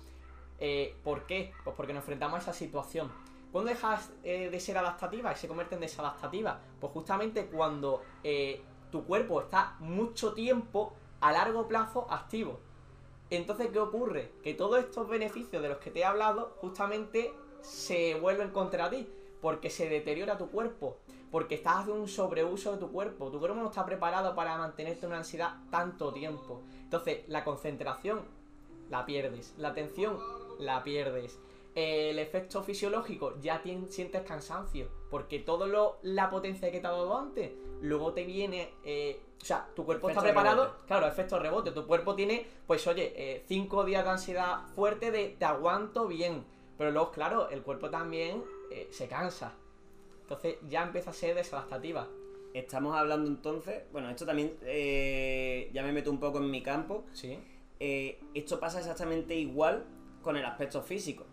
Eh, 0.60 0.96
¿Por 1.04 1.26
qué? 1.26 1.52
Pues 1.64 1.76
porque 1.76 1.94
nos 1.94 2.02
enfrentamos 2.02 2.40
a 2.40 2.42
esa 2.42 2.54
situación. 2.54 3.12
¿Cuándo 3.56 3.70
dejas 3.70 4.12
eh, 4.26 4.50
de 4.50 4.60
ser 4.60 4.78
adaptativa 4.78 5.32
y 5.32 5.38
se 5.38 5.48
convierte 5.48 5.76
en 5.76 5.80
desadaptativa? 5.80 6.60
Pues 6.82 6.92
justamente 6.92 7.46
cuando 7.46 8.02
eh, 8.22 8.62
tu 8.92 9.06
cuerpo 9.06 9.40
está 9.40 9.78
mucho 9.80 10.34
tiempo 10.34 10.92
a 11.22 11.32
largo 11.32 11.66
plazo 11.66 12.06
activo. 12.10 12.60
Entonces, 13.30 13.70
¿qué 13.72 13.80
ocurre? 13.80 14.34
Que 14.44 14.56
todos 14.56 14.80
estos 14.80 15.08
beneficios 15.08 15.62
de 15.62 15.70
los 15.70 15.78
que 15.78 15.90
te 15.90 16.00
he 16.00 16.04
hablado 16.04 16.58
justamente 16.60 17.34
se 17.62 18.20
vuelven 18.20 18.50
contra 18.50 18.90
ti, 18.90 19.08
porque 19.42 19.70
se 19.70 19.88
deteriora 19.88 20.38
tu 20.38 20.50
cuerpo, 20.50 20.98
porque 21.32 21.56
estás 21.56 21.78
haciendo 21.78 22.02
un 22.02 22.10
sobreuso 22.10 22.74
de 22.74 22.78
tu 22.80 22.92
cuerpo, 22.92 23.32
tu 23.32 23.40
cuerpo 23.40 23.56
no 23.56 23.68
está 23.68 23.86
preparado 23.86 24.36
para 24.36 24.58
mantenerte 24.58 25.06
en 25.06 25.12
una 25.14 25.20
ansiedad 25.20 25.56
tanto 25.72 26.12
tiempo. 26.12 26.62
Entonces, 26.82 27.24
la 27.30 27.46
concentración 27.46 28.20
la 28.90 29.06
pierdes, 29.06 29.54
la 29.58 29.70
atención 29.70 30.20
la 30.60 30.84
pierdes. 30.84 31.40
El 31.76 32.20
efecto 32.20 32.64
fisiológico, 32.64 33.38
ya 33.42 33.62
tien- 33.62 33.90
sientes 33.90 34.22
cansancio, 34.24 34.90
porque 35.10 35.40
todo 35.40 35.68
lo, 35.68 35.98
la 36.04 36.30
potencia 36.30 36.72
que 36.72 36.80
te 36.80 36.88
ha 36.88 36.92
dado 36.92 37.18
antes, 37.18 37.52
luego 37.82 38.14
te 38.14 38.24
viene, 38.24 38.70
eh, 38.86 39.20
o 39.42 39.46
sea, 39.46 39.68
tu 39.76 39.84
cuerpo 39.86 40.08
Efecto 40.08 40.22
está 40.26 40.34
preparado, 40.34 40.64
rebote. 40.64 40.88
claro, 40.88 41.08
efecto 41.08 41.38
rebote, 41.38 41.72
tu 41.72 41.86
cuerpo 41.86 42.16
tiene, 42.16 42.46
pues 42.66 42.88
oye, 42.88 43.14
eh, 43.18 43.44
cinco 43.48 43.84
días 43.84 44.06
de 44.06 44.10
ansiedad 44.12 44.62
fuerte 44.74 45.12
de 45.12 45.36
te 45.38 45.44
aguanto 45.44 46.08
bien, 46.08 46.46
pero 46.78 46.92
luego, 46.92 47.12
claro, 47.12 47.50
el 47.50 47.62
cuerpo 47.62 47.90
también 47.90 48.42
eh, 48.72 48.88
se 48.92 49.10
cansa, 49.10 49.54
entonces 50.22 50.56
ya 50.70 50.82
empieza 50.84 51.10
a 51.10 51.14
ser 51.14 51.36
desadaptativa. 51.36 52.08
Estamos 52.54 52.96
hablando 52.96 53.28
entonces, 53.30 53.84
bueno, 53.92 54.10
esto 54.10 54.26
también 54.26 54.58
eh, 54.64 55.70
ya 55.74 55.84
me 55.84 55.92
meto 55.92 56.10
un 56.10 56.22
poco 56.22 56.38
en 56.38 56.50
mi 56.50 56.64
campo, 56.64 57.04
Sí, 57.12 57.38
esto 58.34 58.62
pasa 58.62 58.80
exactamente 58.80 59.36
igual 59.36 59.84
con 60.22 60.38
el 60.38 60.46
aspecto 60.46 60.82
físico. 60.82 61.26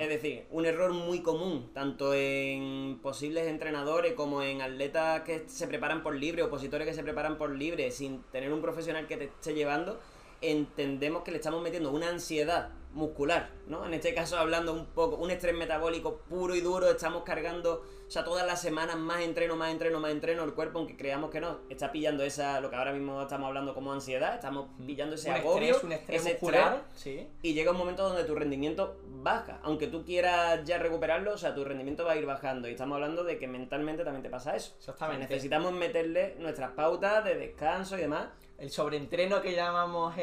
Es 0.00 0.08
decir, 0.08 0.46
un 0.50 0.66
error 0.66 0.92
muy 0.92 1.20
común, 1.20 1.70
tanto 1.74 2.14
en 2.14 2.98
posibles 3.02 3.46
entrenadores 3.48 4.14
como 4.14 4.42
en 4.42 4.62
atletas 4.62 5.22
que 5.22 5.44
se 5.48 5.66
preparan 5.66 6.02
por 6.02 6.14
libre, 6.14 6.42
opositores 6.42 6.86
que 6.86 6.94
se 6.94 7.02
preparan 7.02 7.38
por 7.38 7.50
libre, 7.50 7.90
sin 7.90 8.22
tener 8.24 8.52
un 8.52 8.62
profesional 8.62 9.06
que 9.06 9.16
te 9.16 9.24
esté 9.24 9.54
llevando, 9.54 9.98
entendemos 10.40 11.22
que 11.22 11.32
le 11.32 11.38
estamos 11.38 11.62
metiendo 11.62 11.90
una 11.90 12.08
ansiedad 12.08 12.70
muscular, 12.92 13.50
¿no? 13.66 13.86
En 13.86 13.94
este 13.94 14.14
caso 14.14 14.36
hablando 14.36 14.72
un 14.72 14.86
poco, 14.86 15.16
un 15.16 15.30
estrés 15.30 15.54
metabólico 15.54 16.18
puro 16.28 16.54
y 16.54 16.60
duro, 16.60 16.90
estamos 16.90 17.22
cargando, 17.22 17.84
o 18.06 18.10
sea, 18.10 18.24
todas 18.24 18.46
las 18.46 18.60
semanas 18.60 18.96
más 18.96 19.20
entreno, 19.20 19.56
más 19.56 19.70
entreno, 19.70 20.00
más 20.00 20.10
entreno, 20.10 20.44
el 20.44 20.54
cuerpo, 20.54 20.78
aunque 20.78 20.96
creamos 20.96 21.30
que 21.30 21.40
no, 21.40 21.60
está 21.68 21.92
pillando 21.92 22.24
esa, 22.24 22.60
lo 22.60 22.70
que 22.70 22.76
ahora 22.76 22.92
mismo 22.92 23.22
estamos 23.22 23.46
hablando 23.46 23.74
como 23.74 23.92
ansiedad, 23.92 24.34
estamos 24.34 24.68
pillando 24.84 25.14
ese 25.14 25.30
un 25.30 25.36
agobio, 25.36 25.70
estrés, 25.70 25.84
un 25.84 25.92
estrés 25.92 26.20
ese 26.20 26.32
muscular, 26.32 26.84
sí. 26.94 27.28
y 27.42 27.54
llega 27.54 27.70
un 27.70 27.78
momento 27.78 28.02
donde 28.02 28.24
tu 28.24 28.34
rendimiento 28.34 28.96
baja. 29.22 29.60
Aunque 29.62 29.86
tú 29.86 30.04
quieras 30.04 30.64
ya 30.64 30.78
recuperarlo, 30.78 31.34
o 31.34 31.38
sea, 31.38 31.54
tu 31.54 31.64
rendimiento 31.64 32.04
va 32.04 32.12
a 32.12 32.16
ir 32.16 32.26
bajando. 32.26 32.68
Y 32.68 32.72
estamos 32.72 32.96
hablando 32.96 33.24
de 33.24 33.38
que 33.38 33.46
mentalmente 33.46 34.04
también 34.04 34.22
te 34.22 34.30
pasa 34.30 34.56
eso. 34.56 34.74
O 34.78 34.82
sea, 34.82 34.94
Exactamente. 34.94 35.28
necesitamos 35.28 35.72
meterle 35.72 36.36
nuestras 36.38 36.70
pautas 36.72 37.24
de 37.24 37.36
descanso 37.36 37.96
y 37.96 38.02
demás. 38.02 38.28
El 38.60 38.70
sobreentreno 38.70 39.40
que 39.40 39.54
llamamos 39.54 40.14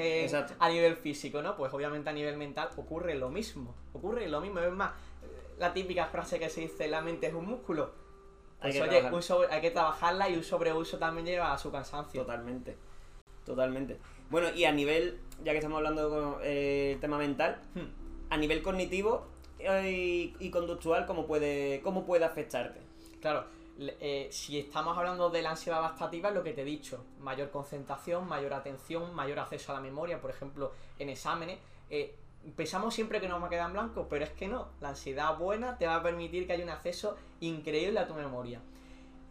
a 0.60 0.70
nivel 0.70 0.96
físico, 0.96 1.42
¿no? 1.42 1.58
Pues 1.58 1.74
obviamente 1.74 2.10
a 2.10 2.14
nivel 2.14 2.38
mental 2.38 2.70
ocurre 2.78 3.16
lo 3.16 3.30
mismo. 3.30 3.76
Ocurre 3.94 4.28
lo 4.30 4.40
mismo. 4.42 4.60
Es 4.60 4.72
más, 4.72 4.92
la 5.58 5.74
típica 5.74 6.06
frase 6.06 6.38
que 6.40 6.50
se 6.50 6.62
dice, 6.62 6.88
la 6.88 7.02
mente 7.02 7.28
es 7.28 7.34
un 7.34 7.46
músculo. 7.48 7.92
Hay 8.60 8.72
Pues 8.72 8.76
que 8.76 8.82
oye, 8.82 8.90
trabajar. 8.92 9.14
un 9.14 9.22
sobre- 9.24 9.48
hay 9.54 9.62
que 9.62 9.72
trabajarla 9.72 10.30
y 10.30 10.36
un 10.36 10.44
sobreuso 10.44 10.98
también 11.00 11.26
lleva 11.26 11.52
a 11.52 11.58
su 11.58 11.72
cansancio. 11.72 12.22
Totalmente. 12.22 12.78
Totalmente. 13.46 13.98
Bueno, 14.30 14.50
y 14.56 14.66
a 14.66 14.72
nivel, 14.72 15.20
ya 15.44 15.52
que 15.54 15.58
estamos 15.60 15.78
hablando 15.78 16.38
del 16.40 17.00
tema 17.00 17.18
mental, 17.18 17.60
Hmm. 17.74 17.88
a 18.30 18.38
nivel 18.38 18.62
cognitivo 18.62 19.26
eh, 19.60 19.90
y, 20.40 20.46
y 20.46 20.52
conductual, 20.52 21.06
¿cómo 21.08 21.26
puede, 21.26 21.82
¿cómo 21.84 22.06
puede 22.06 22.26
afectarte? 22.26 22.80
Claro, 23.22 23.46
eh, 23.80 24.28
si 24.32 24.60
estamos 24.60 24.98
hablando 24.98 25.30
de 25.30 25.42
la 25.42 25.52
ansiedad 25.52 25.80
adaptativa, 25.80 26.30
es 26.30 26.36
lo 26.36 26.44
que 26.44 26.54
te 26.54 26.62
he 26.62 26.66
dicho, 26.66 27.06
mayor 27.20 27.52
concentración, 27.52 28.28
mayor 28.28 28.54
atención, 28.54 29.14
mayor 29.14 29.40
acceso 29.40 29.72
a 29.72 29.76
la 29.76 29.82
memoria, 29.82 30.20
por 30.20 30.32
ejemplo, 30.32 30.72
en 31.00 31.10
exámenes. 31.10 31.60
eh, 31.90 32.16
pensamos 32.56 32.94
siempre 32.94 33.20
que 33.20 33.28
nos 33.28 33.42
va 33.42 33.48
a 33.48 33.50
quedar 33.50 33.68
en 33.68 33.74
blanco, 33.74 34.08
pero 34.10 34.24
es 34.24 34.32
que 34.32 34.48
no. 34.48 34.70
La 34.80 34.90
ansiedad 34.90 35.38
buena 35.38 35.78
te 35.78 35.86
va 35.86 35.98
a 35.98 36.04
permitir 36.04 36.48
que 36.48 36.54
haya 36.54 36.64
un 36.64 36.70
acceso 36.70 37.18
increíble 37.40 38.00
a 38.00 38.08
tu 38.08 38.14
memoria. 38.14 38.62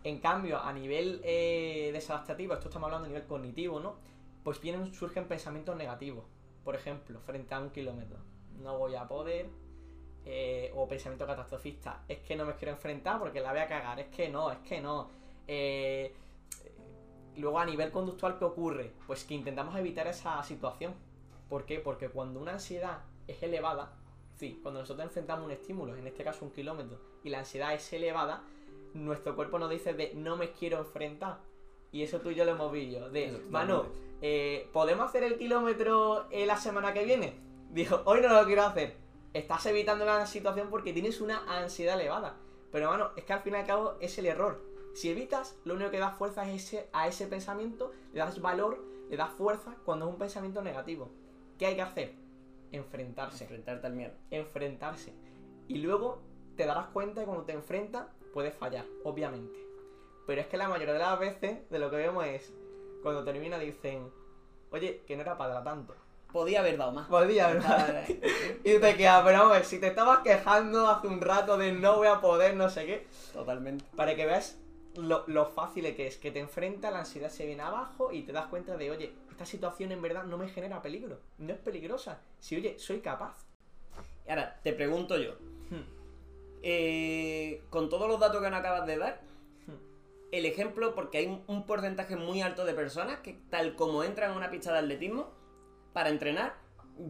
En 0.05 0.21
cambio, 0.21 0.61
a 0.61 0.73
nivel 0.73 1.21
eh, 1.25 1.91
desadaptativo, 1.93 2.55
esto 2.55 2.69
estamos 2.69 2.87
hablando 2.87 3.07
a 3.07 3.09
nivel 3.09 3.27
cognitivo, 3.27 3.81
¿no? 3.81 3.97
Pues 4.45 4.61
surgen 4.93 5.27
pensamientos 5.27 5.77
negativos. 5.77 6.25
Por 6.63 6.77
ejemplo, 6.77 7.21
frente 7.21 7.55
a 7.55 7.61
un 7.61 7.71
kilómetro. 7.71 8.19
No 8.61 8.79
voy 8.79 8.95
a 8.95 9.09
poder, 9.09 9.49
eh, 10.29 10.73
o 10.75 10.89
pensamiento 10.89 11.25
catastrofista, 11.25 12.03
es 12.09 12.19
que 12.19 12.35
no 12.35 12.45
me 12.45 12.55
quiero 12.55 12.73
enfrentar 12.73 13.21
porque 13.21 13.41
la 13.41 13.53
voy 13.53 13.61
a 13.61 13.69
cagar, 13.69 14.01
es 14.01 14.09
que 14.09 14.29
no, 14.29 14.51
es 14.51 14.59
que 14.59 14.81
no. 14.81 15.09
Eh, 15.47 16.13
luego 17.37 17.61
a 17.61 17.65
nivel 17.65 17.93
conductual, 17.93 18.37
¿qué 18.37 18.45
ocurre? 18.45 18.93
Pues 19.07 19.23
que 19.23 19.35
intentamos 19.35 19.77
evitar 19.77 20.09
esa 20.09 20.43
situación. 20.43 20.95
¿Por 21.49 21.65
qué? 21.65 21.79
Porque 21.79 22.09
cuando 22.09 22.41
una 22.41 22.55
ansiedad 22.55 22.99
es 23.29 23.41
elevada, 23.41 23.93
sí, 24.35 24.59
cuando 24.63 24.81
nosotros 24.81 25.07
enfrentamos 25.07 25.47
un 25.47 25.53
estímulo, 25.53 25.95
en 25.95 26.09
este 26.09 26.25
caso 26.25 26.45
un 26.45 26.51
kilómetro, 26.51 26.99
y 27.23 27.31
la 27.31 27.39
ansiedad 27.39 27.73
es 27.73 27.93
elevada, 27.93 28.43
nuestro 28.95 29.37
cuerpo 29.37 29.61
nos 29.61 29.71
dice 29.71 29.95
de 29.95 30.13
no 30.15 30.37
me 30.37 30.51
quiero 30.51 30.79
enfrentar. 30.79 31.39
Y 31.93 32.03
eso 32.03 32.21
tú 32.21 32.31
y 32.31 32.35
yo 32.35 32.45
lo 32.45 32.51
hemos 32.51 32.73
visto. 32.73 33.11
De, 33.11 33.45
mano, 33.49 33.87
eh, 34.21 34.69
¿podemos 34.73 35.09
hacer 35.09 35.23
el 35.23 35.39
kilómetro 35.39 36.27
eh, 36.33 36.47
la 36.47 36.57
semana 36.57 36.93
que 36.93 37.05
viene? 37.05 37.35
Dijo, 37.71 38.03
hoy 38.07 38.21
no 38.21 38.29
lo 38.29 38.45
quiero 38.45 38.65
hacer. 38.65 39.06
Estás 39.37 39.67
evitando 39.67 40.07
la 40.07 40.27
situación 40.27 40.71
porque 40.71 40.95
tienes 40.95 41.21
una 41.21 41.45
ansiedad 41.59 42.01
elevada. 42.01 42.37
Pero, 42.73 42.89
mano, 42.89 43.11
es 43.17 43.25
que 43.25 43.35
al 43.35 43.43
fin 43.43 43.53
y 43.53 43.57
al 43.57 43.67
cabo 43.67 43.97
es 44.01 44.17
el 44.17 44.25
error. 44.25 44.63
Si 44.95 45.11
evitas, 45.11 45.59
lo 45.67 45.75
único 45.75 45.91
que 45.91 45.99
das 45.99 46.17
fuerza 46.17 46.51
es 46.51 46.65
ese, 46.65 46.89
a 46.95 47.07
ese 47.07 47.27
pensamiento, 47.27 47.93
le 48.15 48.21
das 48.21 48.41
valor, 48.41 48.83
le 49.11 49.17
das 49.19 49.31
fuerza 49.35 49.77
cuando 49.85 50.07
es 50.07 50.13
un 50.13 50.19
pensamiento 50.19 50.63
negativo. 50.63 51.11
¿Qué 51.59 51.67
hay 51.67 51.75
que 51.75 51.83
hacer? 51.83 52.15
Enfrentarse. 52.73 53.45
Enfrentarte 53.45 53.87
al 53.87 53.93
miedo. 53.93 54.15
Enfrentarse. 54.31 55.13
Y 55.69 55.81
luego 55.81 56.23
te 56.57 56.65
darás 56.65 56.87
cuenta 56.87 57.21
que 57.21 57.27
cuando 57.27 57.45
te 57.45 57.53
enfrentas 57.53 58.07
puedes 58.33 58.55
fallar, 58.55 58.87
obviamente. 59.05 59.59
Pero 60.27 60.41
es 60.41 60.47
que 60.47 60.57
la 60.57 60.71
mayoría 60.71 60.95
de 60.95 61.01
las 61.01 61.19
veces 61.19 61.69
de 61.69 61.79
lo 61.79 61.91
que 61.91 61.97
vemos 61.97 62.25
es, 62.25 62.55
cuando 63.03 63.23
termina 63.23 63.59
dicen, 63.59 64.11
oye, 64.71 65.03
que 65.07 65.15
no 65.15 65.21
era 65.21 65.37
para 65.37 65.63
tanto. 65.63 65.95
Podía 66.37 66.61
haber 66.61 66.77
dado 66.77 66.93
más. 66.93 67.09
Podía 67.09 67.49
haber 67.49 67.63
dado 67.63 67.95
Y 68.63 68.79
te 68.79 68.95
quedas, 68.95 69.25
pero 69.25 69.39
vamos, 69.39 69.67
si 69.67 69.81
te 69.81 69.87
estabas 69.87 70.19
quejando 70.19 70.87
hace 70.87 71.07
un 71.07 71.23
rato 71.23 71.57
de 71.57 71.73
no 71.73 71.97
voy 71.97 72.09
a 72.09 72.21
poder, 72.21 72.55
no 72.55 72.69
sé 72.69 72.85
qué. 72.85 73.07
Totalmente. 73.33 73.87
Para 73.97 74.15
que 74.15 74.27
veas 74.27 74.59
lo, 74.97 75.25
lo 75.29 75.47
fácil 75.47 75.97
que 75.97 76.07
es, 76.07 76.19
que 76.19 76.31
te 76.31 76.41
enfrenta, 76.41 76.91
la 76.91 76.99
ansiedad 76.99 77.31
se 77.31 77.47
viene 77.47 77.63
abajo 77.63 78.13
y 78.13 78.21
te 78.21 78.33
das 78.33 78.49
cuenta 78.49 78.77
de, 78.77 78.91
oye, 78.91 79.15
esta 79.31 79.47
situación 79.47 79.93
en 79.93 80.03
verdad 80.03 80.25
no 80.25 80.37
me 80.37 80.47
genera 80.47 80.83
peligro, 80.83 81.21
no 81.39 81.55
es 81.55 81.59
peligrosa. 81.59 82.21
Si, 82.39 82.55
oye, 82.55 82.79
soy 82.79 83.01
capaz. 83.01 83.47
Y 84.27 84.31
ahora, 84.31 84.61
te 84.63 84.75
pregunto 84.75 85.17
yo, 85.17 85.37
hmm. 85.71 85.89
eh, 86.63 87.63
con 87.71 87.89
todos 87.89 88.09
los 88.09 88.21
datos 88.21 88.43
que 88.43 88.51
nos 88.51 88.61
acabas 88.61 88.87
de 88.87 88.99
dar, 88.99 89.23
hmm. 89.69 90.33
el 90.33 90.45
ejemplo, 90.45 90.95
porque 90.95 91.17
hay 91.17 91.43
un 91.47 91.65
porcentaje 91.65 92.15
muy 92.15 92.43
alto 92.43 92.67
de 92.67 92.75
personas 92.75 93.21
que 93.21 93.39
tal 93.49 93.75
como 93.75 94.05
entran 94.05 94.33
a 94.33 94.37
una 94.37 94.51
pista 94.51 94.71
de 94.75 94.81
atletismo, 94.81 95.35
para 95.97 96.11
entrenar, 96.11 96.55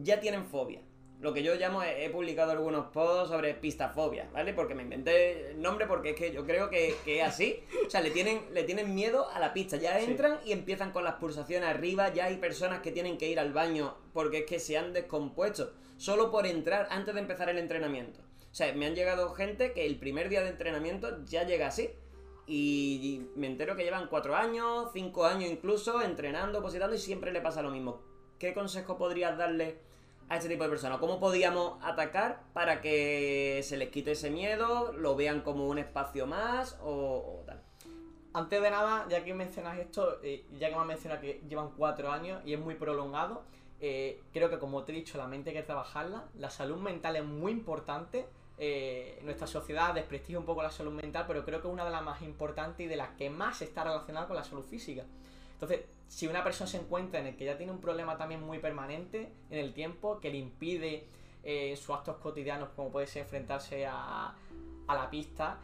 ya 0.01 0.21
tienen 0.21 0.45
fobia 0.45 0.79
lo 1.19 1.33
que 1.33 1.41
yo 1.41 1.55
llamo, 1.55 1.81
he, 1.81 2.09
publicado 2.11 2.51
algunos 2.51 2.87
posts 2.91 3.29
sobre 3.29 3.55
pistafobia, 3.55 4.29
¿vale? 4.33 4.53
Porque 4.53 4.75
me 4.75 4.83
inventé 4.83 5.51
el 5.51 5.61
nombre 5.61 5.87
porque 5.87 6.11
es 6.11 6.15
que 6.15 6.31
yo 6.31 6.45
creo 6.45 6.69
que, 6.69 6.95
es 7.05 7.23
así. 7.23 7.63
O 7.87 7.89
sea, 7.89 8.01
le 8.01 8.11
tienen, 8.11 8.41
le 8.53 8.63
tienen 8.63 8.93
miedo 8.93 9.27
a 9.31 9.39
la 9.39 9.51
pista. 9.51 9.77
Ya 9.77 9.99
entran 9.99 10.39
y 10.45 10.51
empiezan 10.51 10.91
con 10.91 11.03
las 11.03 11.15
pulsaciones 11.15 11.67
arriba. 11.67 12.13
Ya 12.13 12.25
hay 12.25 12.37
personas 12.37 12.81
que 12.81 12.91
tienen 12.91 13.17
que 13.17 13.29
ir 13.29 13.39
al 13.39 13.51
baño 13.51 13.95
porque 14.13 14.39
es 14.39 14.45
que 14.45 14.59
se 14.59 14.77
han 14.77 14.93
descompuesto. 14.93 15.73
Solo 15.97 16.29
por 16.29 16.45
entrar 16.45 16.87
antes 16.91 17.15
de 17.15 17.21
empezar 17.21 17.49
el 17.49 17.57
entrenamiento. 17.57 18.19
O 18.51 18.53
sea, 18.53 18.71
me 18.73 18.85
han 18.85 18.93
llegado 18.93 19.33
gente 19.33 19.73
que 19.73 19.87
el 19.87 19.97
primer 19.97 20.29
día 20.29 20.41
de 20.41 20.49
entrenamiento 20.49 21.25
ya 21.25 21.45
llega 21.45 21.67
así. 21.67 21.89
Y 22.45 23.25
me 23.35 23.47
entero 23.47 23.75
que 23.75 23.83
llevan 23.83 24.07
cuatro 24.07 24.35
años, 24.35 24.91
cinco 24.93 25.25
años 25.25 25.49
incluso, 25.49 26.01
entrenando, 26.03 26.61
positando 26.61 26.95
y 26.95 26.99
siempre 26.99 27.31
le 27.31 27.41
pasa 27.41 27.63
lo 27.63 27.71
mismo. 27.71 28.06
¿Qué 28.39 28.53
consejo 28.53 28.97
podrías 28.97 29.37
darle 29.37 29.79
a 30.29 30.37
este 30.37 30.49
tipo 30.49 30.63
de 30.63 30.69
personas? 30.69 30.99
¿Cómo 30.99 31.19
podíamos 31.19 31.83
atacar 31.83 32.43
para 32.53 32.81
que 32.81 33.61
se 33.63 33.77
les 33.77 33.89
quite 33.89 34.11
ese 34.11 34.29
miedo, 34.29 34.93
lo 34.93 35.15
vean 35.15 35.41
como 35.41 35.67
un 35.67 35.79
espacio 35.79 36.27
más 36.27 36.77
o, 36.83 37.43
tal? 37.47 37.63
Antes 38.33 38.61
de 38.61 38.69
nada, 38.69 39.07
ya 39.09 39.23
que 39.23 39.33
mencionas 39.33 39.79
esto, 39.79 40.19
eh, 40.21 40.45
ya 40.59 40.69
que 40.69 40.75
me 40.75 40.81
has 40.81 40.87
mencionado 40.87 41.21
que 41.21 41.41
llevan 41.49 41.71
cuatro 41.75 42.11
años 42.11 42.41
y 42.45 42.53
es 42.53 42.59
muy 42.59 42.75
prolongado, 42.75 43.43
eh, 43.79 44.21
creo 44.31 44.49
que 44.51 44.59
como 44.59 44.83
te 44.83 44.91
he 44.91 44.95
dicho, 44.95 45.17
la 45.17 45.27
mente 45.27 45.49
hay 45.49 45.55
que 45.55 45.63
trabajarla, 45.63 46.25
la 46.35 46.51
salud 46.51 46.77
mental 46.77 47.15
es 47.15 47.23
muy 47.23 47.51
importante. 47.51 48.27
Eh, 48.59 49.19
nuestra 49.23 49.45
sociedad 49.47 49.93
desprestigia 49.93 50.39
un 50.39 50.45
poco 50.45 50.61
la 50.61 50.71
salud 50.71 50.91
mental, 50.91 51.25
pero 51.27 51.43
creo 51.45 51.61
que 51.61 51.67
es 51.67 51.73
una 51.73 51.85
de 51.85 51.91
las 51.91 52.03
más 52.03 52.21
importantes 52.21 52.85
y 52.85 52.89
de 52.89 52.95
las 52.95 53.09
que 53.09 53.29
más 53.29 53.61
está 53.61 53.83
relacionada 53.83 54.27
con 54.27 54.35
la 54.35 54.43
salud 54.43 54.63
física. 54.63 55.05
Entonces, 55.53 55.81
si 56.07 56.27
una 56.27 56.43
persona 56.43 56.67
se 56.67 56.77
encuentra 56.77 57.19
en 57.19 57.27
el 57.27 57.35
que 57.35 57.45
ya 57.45 57.57
tiene 57.57 57.71
un 57.71 57.79
problema 57.79 58.17
también 58.17 58.41
muy 58.41 58.59
permanente 58.59 59.31
en 59.49 59.59
el 59.59 59.73
tiempo, 59.73 60.19
que 60.19 60.29
le 60.31 60.37
impide 60.37 61.07
eh, 61.43 61.75
sus 61.75 61.89
actos 61.91 62.17
cotidianos, 62.17 62.69
como 62.75 62.91
puede 62.91 63.07
ser 63.07 63.23
enfrentarse 63.23 63.85
a, 63.85 64.33
la 64.87 65.09
pista, 65.09 65.59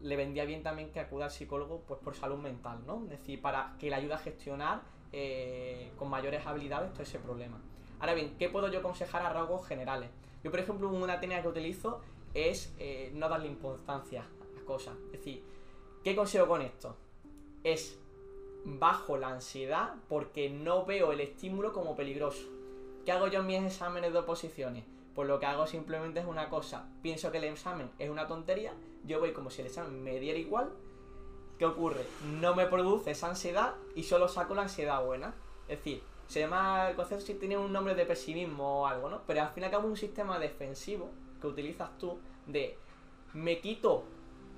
le 0.00 0.16
vendría 0.16 0.44
bien 0.44 0.62
también 0.62 0.90
que 0.90 1.00
acuda 1.00 1.26
al 1.26 1.30
psicólogo 1.30 1.82
pues 1.86 2.00
por 2.00 2.14
salud 2.14 2.38
mental, 2.38 2.80
¿no? 2.86 3.02
Es 3.04 3.10
decir, 3.10 3.40
para 3.40 3.76
que 3.78 3.90
le 3.90 3.96
ayude 3.96 4.14
a 4.14 4.18
gestionar 4.18 4.82
eh, 5.12 5.92
con 5.98 6.10
mayores 6.10 6.46
habilidades 6.46 6.92
todo 6.92 7.02
ese 7.02 7.18
problema. 7.18 7.60
Ahora 8.00 8.14
bien, 8.14 8.36
¿qué 8.38 8.48
puedo 8.48 8.68
yo 8.68 8.80
aconsejar 8.80 9.22
a 9.22 9.32
rasgos 9.32 9.66
generales? 9.66 10.10
Yo, 10.44 10.50
por 10.50 10.60
ejemplo, 10.60 10.88
una 10.88 11.20
técnica 11.20 11.42
que 11.42 11.48
utilizo 11.48 12.02
es 12.34 12.74
eh, 12.78 13.10
no 13.14 13.28
darle 13.28 13.48
importancia 13.48 14.22
a 14.22 14.54
las 14.54 14.62
cosas. 14.64 14.94
Es 15.06 15.12
decir, 15.12 15.42
¿qué 16.04 16.14
consigo 16.14 16.46
con 16.46 16.60
esto? 16.60 16.96
Es 17.64 17.98
bajo 18.66 19.16
la 19.16 19.28
ansiedad 19.28 19.94
porque 20.08 20.50
no 20.50 20.84
veo 20.84 21.12
el 21.12 21.20
estímulo 21.20 21.72
como 21.72 21.94
peligroso. 21.94 22.48
¿Qué 23.04 23.12
hago 23.12 23.28
yo 23.28 23.40
en 23.40 23.46
mis 23.46 23.62
exámenes 23.62 24.12
de 24.12 24.18
oposiciones? 24.18 24.84
Pues 25.14 25.28
lo 25.28 25.38
que 25.38 25.46
hago 25.46 25.66
simplemente 25.66 26.18
es 26.18 26.26
una 26.26 26.50
cosa. 26.50 26.88
Pienso 27.00 27.30
que 27.30 27.38
el 27.38 27.44
examen 27.44 27.90
es 27.98 28.10
una 28.10 28.26
tontería, 28.26 28.74
yo 29.04 29.20
voy 29.20 29.32
como 29.32 29.50
si 29.50 29.60
el 29.60 29.68
examen 29.68 30.02
me 30.02 30.18
diera 30.18 30.38
igual. 30.38 30.72
¿Qué 31.58 31.64
ocurre? 31.64 32.04
No 32.40 32.54
me 32.54 32.66
produce 32.66 33.12
esa 33.12 33.28
ansiedad 33.28 33.76
y 33.94 34.02
solo 34.02 34.28
saco 34.28 34.54
la 34.54 34.62
ansiedad 34.62 35.02
buena. 35.04 35.32
Es 35.68 35.78
decir, 35.78 36.02
se 36.26 36.40
llama, 36.40 36.90
el 36.90 36.96
concepto 36.96 37.24
si 37.24 37.34
tiene 37.34 37.56
un 37.56 37.72
nombre 37.72 37.94
de 37.94 38.04
pesimismo 38.04 38.82
o 38.82 38.86
algo, 38.86 39.08
¿no? 39.08 39.22
Pero 39.26 39.42
al 39.42 39.50
fin 39.50 39.62
y 39.62 39.66
al 39.66 39.70
cabo 39.70 39.88
un 39.88 39.96
sistema 39.96 40.38
defensivo 40.40 41.08
que 41.40 41.46
utilizas 41.46 41.96
tú 41.98 42.18
de 42.46 42.76
me 43.32 43.60
quito, 43.60 44.04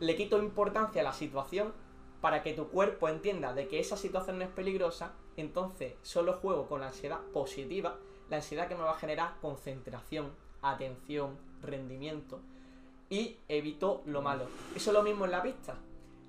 le 0.00 0.16
quito 0.16 0.38
importancia 0.38 1.02
a 1.02 1.04
la 1.04 1.12
situación 1.12 1.72
para 2.20 2.42
que 2.42 2.52
tu 2.52 2.68
cuerpo 2.68 3.08
entienda 3.08 3.52
de 3.52 3.68
que 3.68 3.78
esa 3.78 3.96
situación 3.96 4.38
no 4.38 4.44
es 4.44 4.50
peligrosa, 4.50 5.14
entonces 5.36 5.94
solo 6.02 6.34
juego 6.34 6.66
con 6.66 6.80
la 6.80 6.88
ansiedad 6.88 7.20
positiva, 7.32 7.96
la 8.28 8.36
ansiedad 8.36 8.68
que 8.68 8.74
me 8.74 8.82
va 8.82 8.92
a 8.92 8.98
generar 8.98 9.36
concentración, 9.40 10.32
atención, 10.62 11.38
rendimiento 11.62 12.40
y 13.08 13.36
evito 13.48 14.02
lo 14.04 14.20
malo. 14.20 14.46
Eso 14.74 14.90
es 14.90 14.94
lo 14.94 15.02
mismo 15.02 15.24
en 15.24 15.30
la 15.30 15.42
pista. 15.42 15.76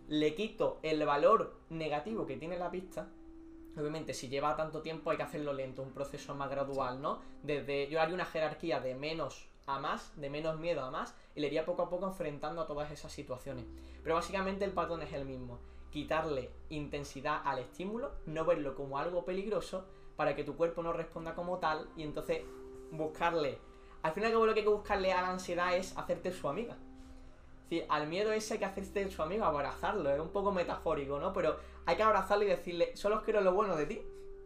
Le 0.08 0.34
quito 0.36 0.80
el 0.82 1.06
valor 1.06 1.56
negativo 1.70 2.26
que 2.26 2.38
tiene 2.38 2.58
la 2.58 2.72
pista. 2.72 3.08
Obviamente, 3.78 4.14
si 4.14 4.30
lleva 4.30 4.56
tanto 4.56 4.82
tiempo 4.82 5.10
hay 5.10 5.18
que 5.18 5.24
hacerlo 5.24 5.54
lento, 5.54 5.82
un 5.82 5.92
proceso 5.92 6.36
más 6.36 6.50
gradual, 6.50 7.02
¿no? 7.02 7.20
Desde 7.44 7.88
yo 7.88 8.02
haría 8.02 8.16
una 8.16 8.26
jerarquía 8.26 8.80
de 8.80 8.96
menos 8.96 9.48
a 9.68 9.80
más, 9.80 10.20
de 10.20 10.30
menos 10.30 10.60
miedo 10.60 10.84
a 10.84 10.90
más, 10.90 11.16
y 11.36 11.42
le 11.42 11.48
iría 11.48 11.66
poco 11.66 11.84
a 11.84 11.90
poco 11.90 12.08
enfrentando 12.08 12.62
a 12.62 12.68
todas 12.68 12.92
esas 12.92 13.12
situaciones. 13.12 13.66
Pero 14.02 14.16
básicamente 14.16 14.66
el 14.66 14.72
patrón 14.72 15.04
es 15.04 15.14
el 15.14 15.26
mismo 15.26 15.60
quitarle 15.92 16.52
intensidad 16.70 17.42
al 17.46 17.60
estímulo, 17.60 18.12
no 18.26 18.46
verlo 18.46 18.76
como 18.76 18.98
algo 18.98 19.26
peligroso 19.26 19.86
para 20.16 20.36
que 20.36 20.44
tu 20.44 20.56
cuerpo 20.56 20.84
no 20.84 20.94
responda 20.94 21.34
como 21.36 21.60
tal 21.60 21.90
y 21.96 22.04
entonces 22.04 22.42
buscarle... 22.92 23.58
Al 24.02 24.14
final 24.14 24.32
lo 24.32 24.54
que 24.54 24.62
hay 24.62 24.66
que 24.66 24.72
buscarle 24.72 25.12
a 25.12 25.22
la 25.22 25.30
ansiedad 25.30 25.76
es 25.76 25.98
hacerte 25.98 26.32
su 26.32 26.48
amiga. 26.48 26.78
Es 27.70 27.84
al 27.90 28.08
miedo 28.08 28.32
ese 28.32 28.54
hay 28.54 28.60
que 28.60 28.66
hacerte 28.66 29.10
su 29.12 29.22
amigo, 29.22 29.46
abrazarlo, 29.46 30.10
es 30.10 30.20
un 30.20 30.30
poco 30.30 30.52
metafórico, 30.52 31.20
¿no? 31.20 31.34
Pero 31.34 31.58
hay 31.86 31.96
que 31.96 32.04
abrazarlo 32.04 32.46
y 32.46 32.48
decirle, 32.48 32.96
solo 32.96 33.22
quiero 33.24 33.42
lo 33.42 33.54
bueno 33.54 33.76
de 33.76 33.86
ti. 33.86 34.02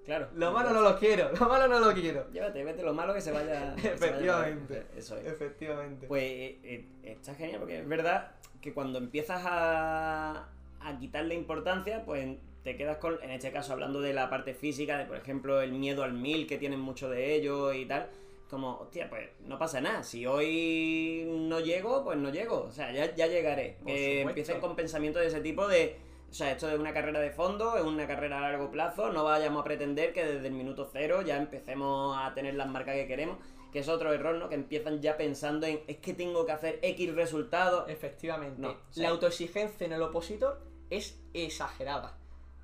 Claro. 0.05 0.27
Lo 0.35 0.51
malo 0.51 0.71
no 0.71 0.81
lo 0.81 0.97
quiero, 0.99 1.31
lo 1.31 1.47
malo 1.47 1.67
no 1.67 1.79
lo 1.79 1.93
quiero. 1.93 2.29
Llévate, 2.31 2.63
vete 2.63 2.83
lo 2.83 2.93
malo 2.93 3.13
que 3.13 3.21
se 3.21 3.31
vaya. 3.31 3.73
Efectivamente. 3.83 4.87
Eso 4.97 5.17
es. 5.17 5.25
Efectivamente. 5.25 6.07
Pues 6.07 6.23
eh, 6.23 6.59
eh, 6.63 6.87
está 7.03 7.35
genial 7.35 7.59
porque 7.59 7.79
es 7.79 7.87
verdad 7.87 8.31
que 8.59 8.73
cuando 8.73 8.97
empiezas 8.97 9.41
a, 9.45 10.49
a 10.85 10.97
quitarle 10.97 11.35
importancia, 11.35 12.03
pues 12.05 12.37
te 12.63 12.77
quedas 12.77 12.97
con, 12.97 13.21
en 13.21 13.31
este 13.31 13.51
caso 13.51 13.73
hablando 13.73 14.01
de 14.01 14.13
la 14.13 14.29
parte 14.29 14.53
física, 14.53 14.97
de 14.97 15.05
por 15.05 15.17
ejemplo 15.17 15.61
el 15.61 15.73
miedo 15.73 16.03
al 16.03 16.13
mil, 16.13 16.47
que 16.47 16.57
tienen 16.57 16.79
mucho 16.79 17.09
de 17.09 17.35
ellos 17.35 17.75
y 17.75 17.85
tal, 17.85 18.09
como, 18.49 18.77
hostia, 18.77 19.09
pues 19.09 19.29
no 19.45 19.57
pasa 19.57 19.81
nada, 19.81 20.03
si 20.03 20.25
hoy 20.25 21.25
no 21.27 21.59
llego, 21.59 22.03
pues 22.03 22.17
no 22.17 22.29
llego, 22.29 22.63
o 22.63 22.71
sea, 22.71 22.91
ya, 22.91 23.13
ya 23.15 23.27
llegaré. 23.27 23.77
Que 23.85 24.21
empiecen 24.21 24.59
con 24.59 24.75
pensamientos 24.75 25.21
de 25.21 25.27
ese 25.27 25.41
tipo 25.41 25.67
de, 25.67 25.97
o 26.29 26.33
sea, 26.33 26.51
esto 26.51 26.69
es 26.69 26.79
una 26.79 26.93
carrera 26.93 27.19
de 27.19 27.31
fondo, 27.31 27.75
es 27.77 27.83
una 27.83 28.07
carrera 28.07 28.37
a 28.37 28.41
largo 28.41 28.71
plazo, 28.71 29.11
no 29.11 29.23
vayamos 29.23 29.61
a 29.61 29.63
pretender 29.63 30.13
que 30.13 30.23
desde 30.23 30.47
el 30.47 30.53
minuto 30.53 30.87
cero 30.91 31.21
ya 31.21 31.37
empecemos 31.37 32.15
a 32.17 32.33
tener 32.33 32.53
las 32.55 32.67
marcas 32.67 32.95
que 32.95 33.07
queremos 33.07 33.37
que 33.73 33.79
es 33.79 33.89
otro 33.89 34.13
error, 34.13 34.35
¿no? 34.35 34.49
Que 34.49 34.55
empiezan 34.55 35.01
ya 35.01 35.17
pensando 35.17 35.65
en, 35.65 35.81
es 35.87 35.97
que 35.97 36.13
tengo 36.13 36.45
que 36.45 36.51
hacer 36.51 36.77
X 36.83 37.15
resultados. 37.15 37.89
Efectivamente. 37.89 38.67
la 38.93 39.09
autoexigencia 39.09 39.87
en 39.87 39.93
el 39.93 40.03
opositor 40.03 40.61
es 40.97 41.19
exagerada. 41.33 42.17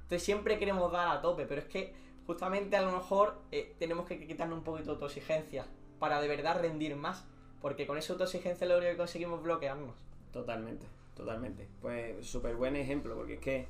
Entonces 0.04 0.24
siempre 0.24 0.58
queremos 0.58 0.92
dar 0.92 1.08
a 1.08 1.22
tope, 1.22 1.46
pero 1.46 1.62
es 1.62 1.68
que 1.68 1.94
justamente 2.26 2.78
a 2.78 2.82
lo 2.82 2.92
mejor 2.92 3.42
eh, 3.52 3.76
tenemos 3.80 4.08
que 4.08 4.26
quitarnos 4.26 4.60
un 4.60 4.64
poquito 4.64 4.86
de 4.86 4.92
autoexigencia 4.94 5.66
para 6.00 6.22
de 6.22 6.28
verdad 6.28 6.62
rendir 6.62 6.96
más, 6.96 7.26
porque 7.62 7.86
con 7.86 7.98
esa 7.98 8.14
autoexigencia 8.14 8.68
lo 8.68 8.78
único 8.78 8.92
que 8.92 8.98
conseguimos 8.98 9.42
bloquearnos. 9.42 9.96
Totalmente, 10.32 10.86
totalmente. 11.16 11.68
Pues 11.82 12.26
súper 12.26 12.56
buen 12.56 12.76
ejemplo, 12.76 13.16
porque 13.16 13.34
es 13.36 13.40
que 13.40 13.68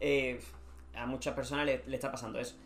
eh, 0.00 0.40
a 0.94 1.06
muchas 1.06 1.34
personas 1.34 1.66
le, 1.66 1.82
está 1.94 2.10
pasando 2.10 2.38
eso. 2.38 2.56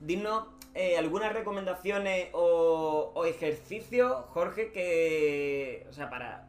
Dinos 0.00 0.48
eh, 0.74 0.98
algunas 0.98 1.32
recomendaciones 1.32 2.30
o, 2.32 3.12
o, 3.14 3.24
ejercicios, 3.24 4.24
Jorge, 4.30 4.72
que, 4.72 5.86
o 5.88 5.92
sea, 5.92 6.10
para, 6.10 6.48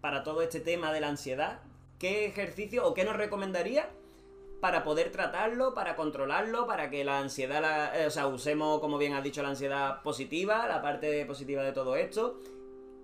para 0.00 0.22
todo 0.22 0.42
este 0.42 0.60
tema 0.60 0.92
de 0.92 1.00
la 1.00 1.08
ansiedad, 1.08 1.60
¿qué 2.04 2.26
ejercicio 2.26 2.86
o 2.86 2.92
qué 2.92 3.02
nos 3.02 3.16
recomendaría 3.16 3.88
para 4.60 4.84
poder 4.84 5.10
tratarlo, 5.10 5.72
para 5.72 5.96
controlarlo, 5.96 6.66
para 6.66 6.90
que 6.90 7.02
la 7.02 7.18
ansiedad, 7.18 7.98
eh, 7.98 8.06
o 8.06 8.10
sea, 8.10 8.26
usemos, 8.26 8.80
como 8.80 8.98
bien 8.98 9.14
has 9.14 9.24
dicho, 9.24 9.42
la 9.42 9.48
ansiedad 9.48 10.02
positiva, 10.02 10.68
la 10.68 10.82
parte 10.82 11.24
positiva 11.24 11.62
de 11.62 11.72
todo 11.72 11.96
esto? 11.96 12.42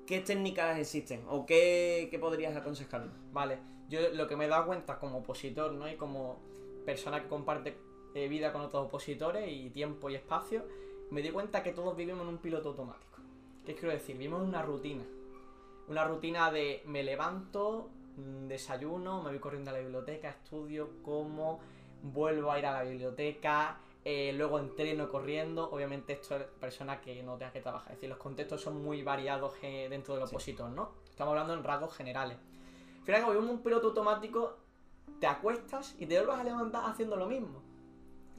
¿Qué 0.07 0.21
técnicas 0.21 0.78
existen 0.78 1.25
o 1.30 1.47
qué, 1.47 2.14
podrías 2.21 2.54
aconsejarnos? 2.54 3.14
Vale, 3.33 3.61
yo 3.88 4.00
lo 4.12 4.28
que 4.28 4.37
me 4.37 4.45
he 4.45 4.49
dado 4.49 4.66
cuenta 4.66 4.99
como 4.99 5.21
opositor, 5.21 5.73
¿no? 5.73 5.88
Y 5.88 5.97
como 5.97 6.38
persona 6.85 7.23
que 7.23 7.28
comparte 7.28 7.78
eh, 8.14 8.28
vida 8.28 8.52
con 8.52 8.61
otros 8.61 8.85
opositores 8.85 9.50
y 9.50 9.71
tiempo 9.71 10.11
y 10.11 10.16
espacio, 10.16 10.66
me 11.11 11.23
di 11.23 11.30
cuenta 11.30 11.62
que 11.62 11.73
todos 11.73 11.97
vivimos 11.97 12.21
en 12.21 12.28
un 12.28 12.38
piloto 12.38 12.69
automático. 12.69 13.16
¿Qué 13.64 13.75
quiero 13.75 13.92
decir? 13.92 14.19
Vivimos 14.19 14.42
en 14.42 14.49
una 14.49 14.61
rutina. 14.61 15.04
Una 15.88 16.04
rutina 16.04 16.50
de 16.50 16.83
me 16.85 17.02
levanto, 17.02 17.88
desayuno, 18.17 19.23
me 19.23 19.31
voy 19.31 19.38
corriendo 19.38 19.71
a 19.71 19.75
la 19.75 19.81
biblioteca, 19.81 20.31
estudio, 20.31 21.02
como, 21.02 21.61
vuelvo 22.02 22.52
a 22.52 22.59
ir 22.59 22.67
a 22.67 22.73
la 22.73 22.83
biblioteca, 22.83 23.79
eh, 24.05 24.33
luego 24.33 24.59
entreno 24.59 25.09
corriendo. 25.09 25.71
Obviamente 25.71 26.14
esto 26.14 26.37
es 26.37 26.45
persona 26.45 27.00
que 27.00 27.23
no 27.23 27.37
tenga 27.37 27.52
que 27.52 27.61
trabajar. 27.61 27.93
Es 27.93 27.99
decir, 27.99 28.09
los 28.09 28.19
contextos 28.19 28.61
son 28.61 28.83
muy 28.83 29.02
variados 29.02 29.55
eh, 29.62 29.88
dentro 29.90 30.14
del 30.14 30.25
opositor, 30.25 30.71
¿no? 30.71 30.93
Estamos 31.09 31.33
hablando 31.33 31.55
en 31.55 31.64
rasgos 31.64 31.95
generales. 31.95 32.38
Fíjate 33.05 33.25
que 33.25 33.31
vivimos 33.31 33.50
un 33.50 33.62
piloto 33.62 33.88
automático, 33.88 34.59
te 35.19 35.26
acuestas 35.26 35.97
y 35.99 36.07
te 36.07 36.17
vuelves 36.17 36.38
a 36.38 36.45
levantar 36.45 36.85
haciendo 36.88 37.17
lo 37.17 37.26
mismo. 37.26 37.62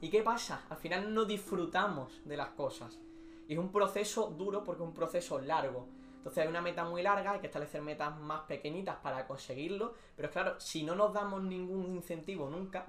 ¿Y 0.00 0.10
qué 0.10 0.22
pasa? 0.22 0.64
Al 0.68 0.76
final 0.76 1.14
no 1.14 1.24
disfrutamos 1.24 2.22
de 2.24 2.36
las 2.36 2.50
cosas. 2.50 2.98
Y 3.46 3.52
es 3.54 3.58
un 3.58 3.70
proceso 3.70 4.28
duro 4.30 4.64
porque 4.64 4.82
es 4.82 4.88
un 4.88 4.94
proceso 4.94 5.40
largo. 5.40 5.86
Entonces 6.22 6.44
hay 6.44 6.48
una 6.48 6.62
meta 6.62 6.84
muy 6.84 7.02
larga, 7.02 7.32
hay 7.32 7.40
que 7.40 7.48
establecer 7.48 7.82
metas 7.82 8.16
más 8.20 8.42
pequeñitas 8.42 8.94
para 9.02 9.26
conseguirlo. 9.26 9.94
Pero 10.14 10.30
claro, 10.30 10.60
si 10.60 10.84
no 10.84 10.94
nos 10.94 11.12
damos 11.12 11.42
ningún 11.42 11.96
incentivo 11.96 12.48
nunca, 12.48 12.86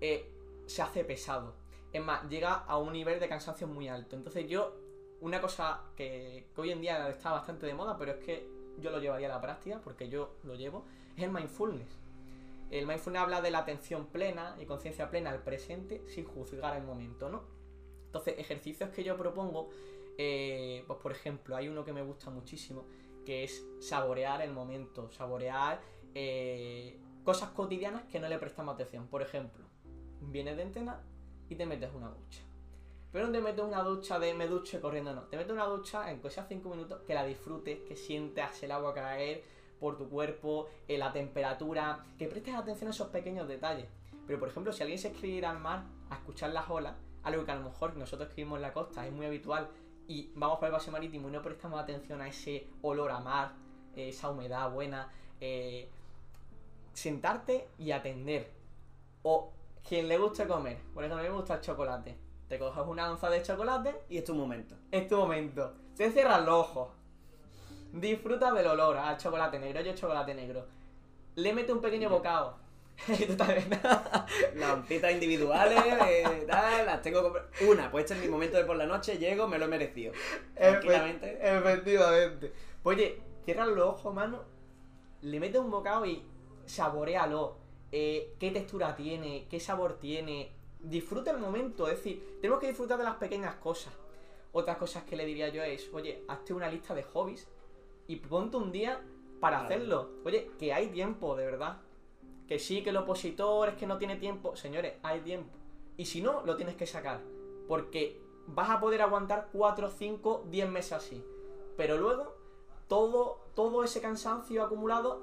eh, 0.00 0.30
se 0.66 0.80
hace 0.80 1.02
pesado. 1.02 1.54
Es 1.92 2.00
más, 2.00 2.28
llega 2.28 2.54
a 2.54 2.78
un 2.78 2.92
nivel 2.92 3.18
de 3.18 3.28
cansancio 3.28 3.66
muy 3.66 3.88
alto. 3.88 4.14
Entonces 4.14 4.48
yo, 4.48 4.76
una 5.20 5.40
cosa 5.40 5.82
que, 5.96 6.46
que 6.54 6.60
hoy 6.60 6.70
en 6.70 6.80
día 6.80 7.08
está 7.08 7.32
bastante 7.32 7.66
de 7.66 7.74
moda, 7.74 7.98
pero 7.98 8.12
es 8.12 8.24
que 8.24 8.48
yo 8.78 8.92
lo 8.92 9.00
llevaría 9.00 9.26
a 9.26 9.30
la 9.30 9.40
práctica, 9.40 9.80
porque 9.82 10.08
yo 10.08 10.36
lo 10.44 10.54
llevo, 10.54 10.84
es 11.16 11.24
el 11.24 11.32
mindfulness. 11.32 11.98
El 12.70 12.86
mindfulness 12.86 13.22
habla 13.22 13.42
de 13.42 13.50
la 13.50 13.58
atención 13.58 14.06
plena 14.06 14.56
y 14.60 14.64
conciencia 14.64 15.10
plena 15.10 15.30
al 15.30 15.42
presente 15.42 16.04
sin 16.06 16.24
juzgar 16.24 16.76
el 16.76 16.84
momento, 16.84 17.28
¿no? 17.28 17.42
Entonces, 18.06 18.34
ejercicios 18.38 18.90
que 18.90 19.02
yo 19.02 19.16
propongo, 19.16 19.70
eh, 20.22 20.84
pues 20.86 20.98
por 20.98 21.12
ejemplo, 21.12 21.56
hay 21.56 21.68
uno 21.68 21.82
que 21.82 21.94
me 21.94 22.02
gusta 22.02 22.28
muchísimo, 22.28 22.84
que 23.24 23.42
es 23.42 23.66
saborear 23.78 24.42
el 24.42 24.52
momento, 24.52 25.10
saborear 25.10 25.80
eh, 26.14 27.00
cosas 27.24 27.52
cotidianas 27.52 28.02
que 28.04 28.20
no 28.20 28.28
le 28.28 28.38
prestamos 28.38 28.74
atención. 28.74 29.06
Por 29.06 29.22
ejemplo, 29.22 29.64
vienes 30.20 30.58
de 30.58 30.64
entrenar 30.64 31.00
y 31.48 31.54
te 31.54 31.64
metes 31.64 31.90
una 31.94 32.10
ducha. 32.10 32.42
Pero 33.10 33.28
no 33.28 33.32
te 33.32 33.40
metes 33.40 33.64
una 33.64 33.82
ducha 33.82 34.18
de 34.18 34.34
me 34.34 34.46
duche 34.46 34.78
corriendo, 34.78 35.14
no. 35.14 35.22
Te 35.22 35.38
metes 35.38 35.52
una 35.52 35.64
ducha 35.64 36.10
en 36.10 36.20
sea 36.30 36.44
5 36.44 36.68
minutos, 36.68 37.00
que 37.06 37.14
la 37.14 37.24
disfrutes, 37.24 37.78
que 37.88 37.96
sientas 37.96 38.62
el 38.62 38.72
agua 38.72 38.92
caer, 38.92 39.42
por 39.80 39.96
tu 39.96 40.06
cuerpo, 40.10 40.68
eh, 40.86 40.98
la 40.98 41.14
temperatura, 41.14 42.04
que 42.18 42.28
prestes 42.28 42.54
atención 42.54 42.88
a 42.88 42.90
esos 42.90 43.08
pequeños 43.08 43.48
detalles. 43.48 43.88
Pero 44.26 44.38
por 44.38 44.50
ejemplo, 44.50 44.70
si 44.70 44.82
alguien 44.82 44.98
se 44.98 45.08
escribe 45.08 45.46
al 45.46 45.60
mar 45.60 45.86
a 46.10 46.16
escuchar 46.16 46.50
las 46.50 46.68
olas, 46.68 46.94
algo 47.22 47.46
que 47.46 47.52
a 47.52 47.54
lo 47.54 47.64
mejor 47.64 47.96
nosotros 47.96 48.28
escribimos 48.28 48.56
en 48.56 48.62
la 48.62 48.74
costa 48.74 49.06
es 49.06 49.12
muy 49.12 49.24
habitual 49.24 49.70
y 50.10 50.32
vamos 50.34 50.58
por 50.58 50.66
el 50.66 50.72
base 50.72 50.90
marítimo 50.90 51.28
y 51.28 51.30
no 51.30 51.40
prestamos 51.40 51.80
atención 51.80 52.20
a 52.20 52.26
ese 52.26 52.66
olor 52.82 53.12
a 53.12 53.20
mar, 53.20 53.52
eh, 53.94 54.08
esa 54.08 54.28
humedad 54.28 54.68
buena, 54.68 55.08
eh, 55.40 55.88
sentarte 56.92 57.68
y 57.78 57.92
atender. 57.92 58.50
O 59.22 59.52
quien 59.88 60.08
le 60.08 60.18
guste 60.18 60.48
comer, 60.48 60.78
por 60.92 61.04
ejemplo, 61.04 61.20
a 61.20 61.22
mí 61.22 61.28
me 61.28 61.36
gusta 61.36 61.54
el 61.54 61.60
chocolate. 61.60 62.18
Te 62.48 62.58
coges 62.58 62.84
una 62.88 63.08
onza 63.08 63.30
de 63.30 63.40
chocolate 63.40 64.02
y 64.08 64.18
es 64.18 64.24
tu 64.24 64.34
momento. 64.34 64.74
Es 64.90 65.06
tu 65.06 65.16
momento. 65.16 65.74
Te 65.96 66.10
cierras 66.10 66.44
los 66.44 66.56
ojos, 66.56 66.88
Disfruta 67.92 68.52
del 68.52 68.66
olor 68.66 68.96
al 68.96 69.16
chocolate 69.16 69.60
negro. 69.60 69.80
Yo 69.80 69.94
chocolate 69.94 70.34
negro. 70.34 70.66
Le 71.36 71.52
mete 71.52 71.72
un 71.72 71.80
pequeño 71.80 72.10
bocado. 72.10 72.56
Las 74.56 74.70
onzitas 74.70 75.12
individuales, 75.12 75.78
eh, 76.06 76.44
tal, 76.46 76.86
las 76.86 77.02
tengo 77.02 77.32
Una, 77.68 77.90
pues 77.90 78.04
este 78.04 78.14
es 78.14 78.20
mi 78.20 78.28
momento 78.28 78.56
de 78.56 78.64
por 78.64 78.76
la 78.76 78.86
noche, 78.86 79.18
llego, 79.18 79.48
me 79.48 79.58
lo 79.58 79.64
he 79.64 79.68
merecido. 79.68 80.12
Tranquilamente. 80.54 81.38
Efectivamente. 81.40 82.52
Pues 82.82 82.98
oye, 82.98 83.20
cierra 83.44 83.66
los 83.66 83.86
ojos, 83.86 84.14
mano. 84.14 84.44
Le 85.22 85.40
mete 85.40 85.58
un 85.58 85.70
bocado 85.70 86.06
y 86.06 86.22
saborealo. 86.66 87.56
Eh, 87.92 88.34
qué 88.38 88.50
textura 88.50 88.94
tiene, 88.94 89.46
qué 89.50 89.60
sabor 89.60 89.98
tiene. 89.98 90.52
Disfruta 90.78 91.30
el 91.30 91.38
momento, 91.38 91.88
es 91.88 91.96
decir, 91.96 92.38
tenemos 92.40 92.60
que 92.60 92.68
disfrutar 92.68 92.98
de 92.98 93.04
las 93.04 93.16
pequeñas 93.16 93.56
cosas. 93.56 93.92
Otras 94.52 94.78
cosas 94.78 95.04
que 95.04 95.16
le 95.16 95.26
diría 95.26 95.48
yo 95.48 95.62
es, 95.62 95.88
oye, 95.92 96.24
hazte 96.28 96.54
una 96.54 96.68
lista 96.68 96.94
de 96.94 97.02
hobbies 97.02 97.48
y 98.06 98.16
ponte 98.16 98.56
un 98.56 98.72
día 98.72 99.00
para 99.40 99.64
hacerlo. 99.64 100.10
Oye, 100.24 100.50
que 100.58 100.72
hay 100.72 100.88
tiempo, 100.88 101.36
de 101.36 101.44
verdad. 101.44 101.78
Que 102.50 102.58
sí, 102.58 102.82
que 102.82 102.90
el 102.90 102.96
opositor 102.96 103.68
es 103.68 103.74
que 103.76 103.86
no 103.86 103.96
tiene 103.96 104.16
tiempo. 104.16 104.56
Señores, 104.56 104.94
hay 105.04 105.20
tiempo. 105.20 105.56
Y 105.96 106.06
si 106.06 106.20
no, 106.20 106.42
lo 106.44 106.56
tienes 106.56 106.74
que 106.74 106.84
sacar. 106.84 107.20
Porque 107.68 108.20
vas 108.48 108.70
a 108.70 108.80
poder 108.80 109.02
aguantar 109.02 109.50
4, 109.52 109.88
5, 109.88 110.46
10 110.50 110.68
meses 110.68 110.94
así. 110.94 111.24
Pero 111.76 111.96
luego, 111.96 112.34
todo, 112.88 113.38
todo 113.54 113.84
ese 113.84 114.00
cansancio 114.00 114.64
acumulado 114.64 115.22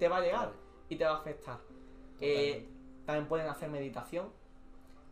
te 0.00 0.08
va 0.08 0.16
a 0.16 0.20
llegar 0.22 0.52
y 0.88 0.96
te 0.96 1.04
va 1.04 1.12
a 1.12 1.18
afectar. 1.18 1.60
Eh, 2.20 2.68
también 3.06 3.28
pueden 3.28 3.46
hacer 3.46 3.70
meditación. 3.70 4.32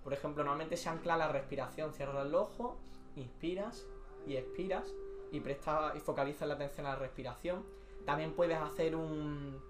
Por 0.02 0.12
ejemplo, 0.12 0.42
normalmente 0.42 0.76
se 0.76 0.88
ancla 0.88 1.16
la 1.16 1.28
respiración. 1.28 1.94
Cierras 1.94 2.26
el 2.26 2.34
ojo, 2.34 2.76
inspiras 3.14 3.86
y 4.26 4.34
expiras 4.34 4.92
y 5.30 5.38
presta 5.38 5.92
y 5.94 6.00
focaliza 6.00 6.44
la 6.44 6.54
atención 6.54 6.86
a 6.86 6.94
la 6.94 6.96
respiración. 6.96 7.64
También 8.04 8.32
puedes 8.32 8.58
hacer 8.58 8.96
un, 8.96 9.62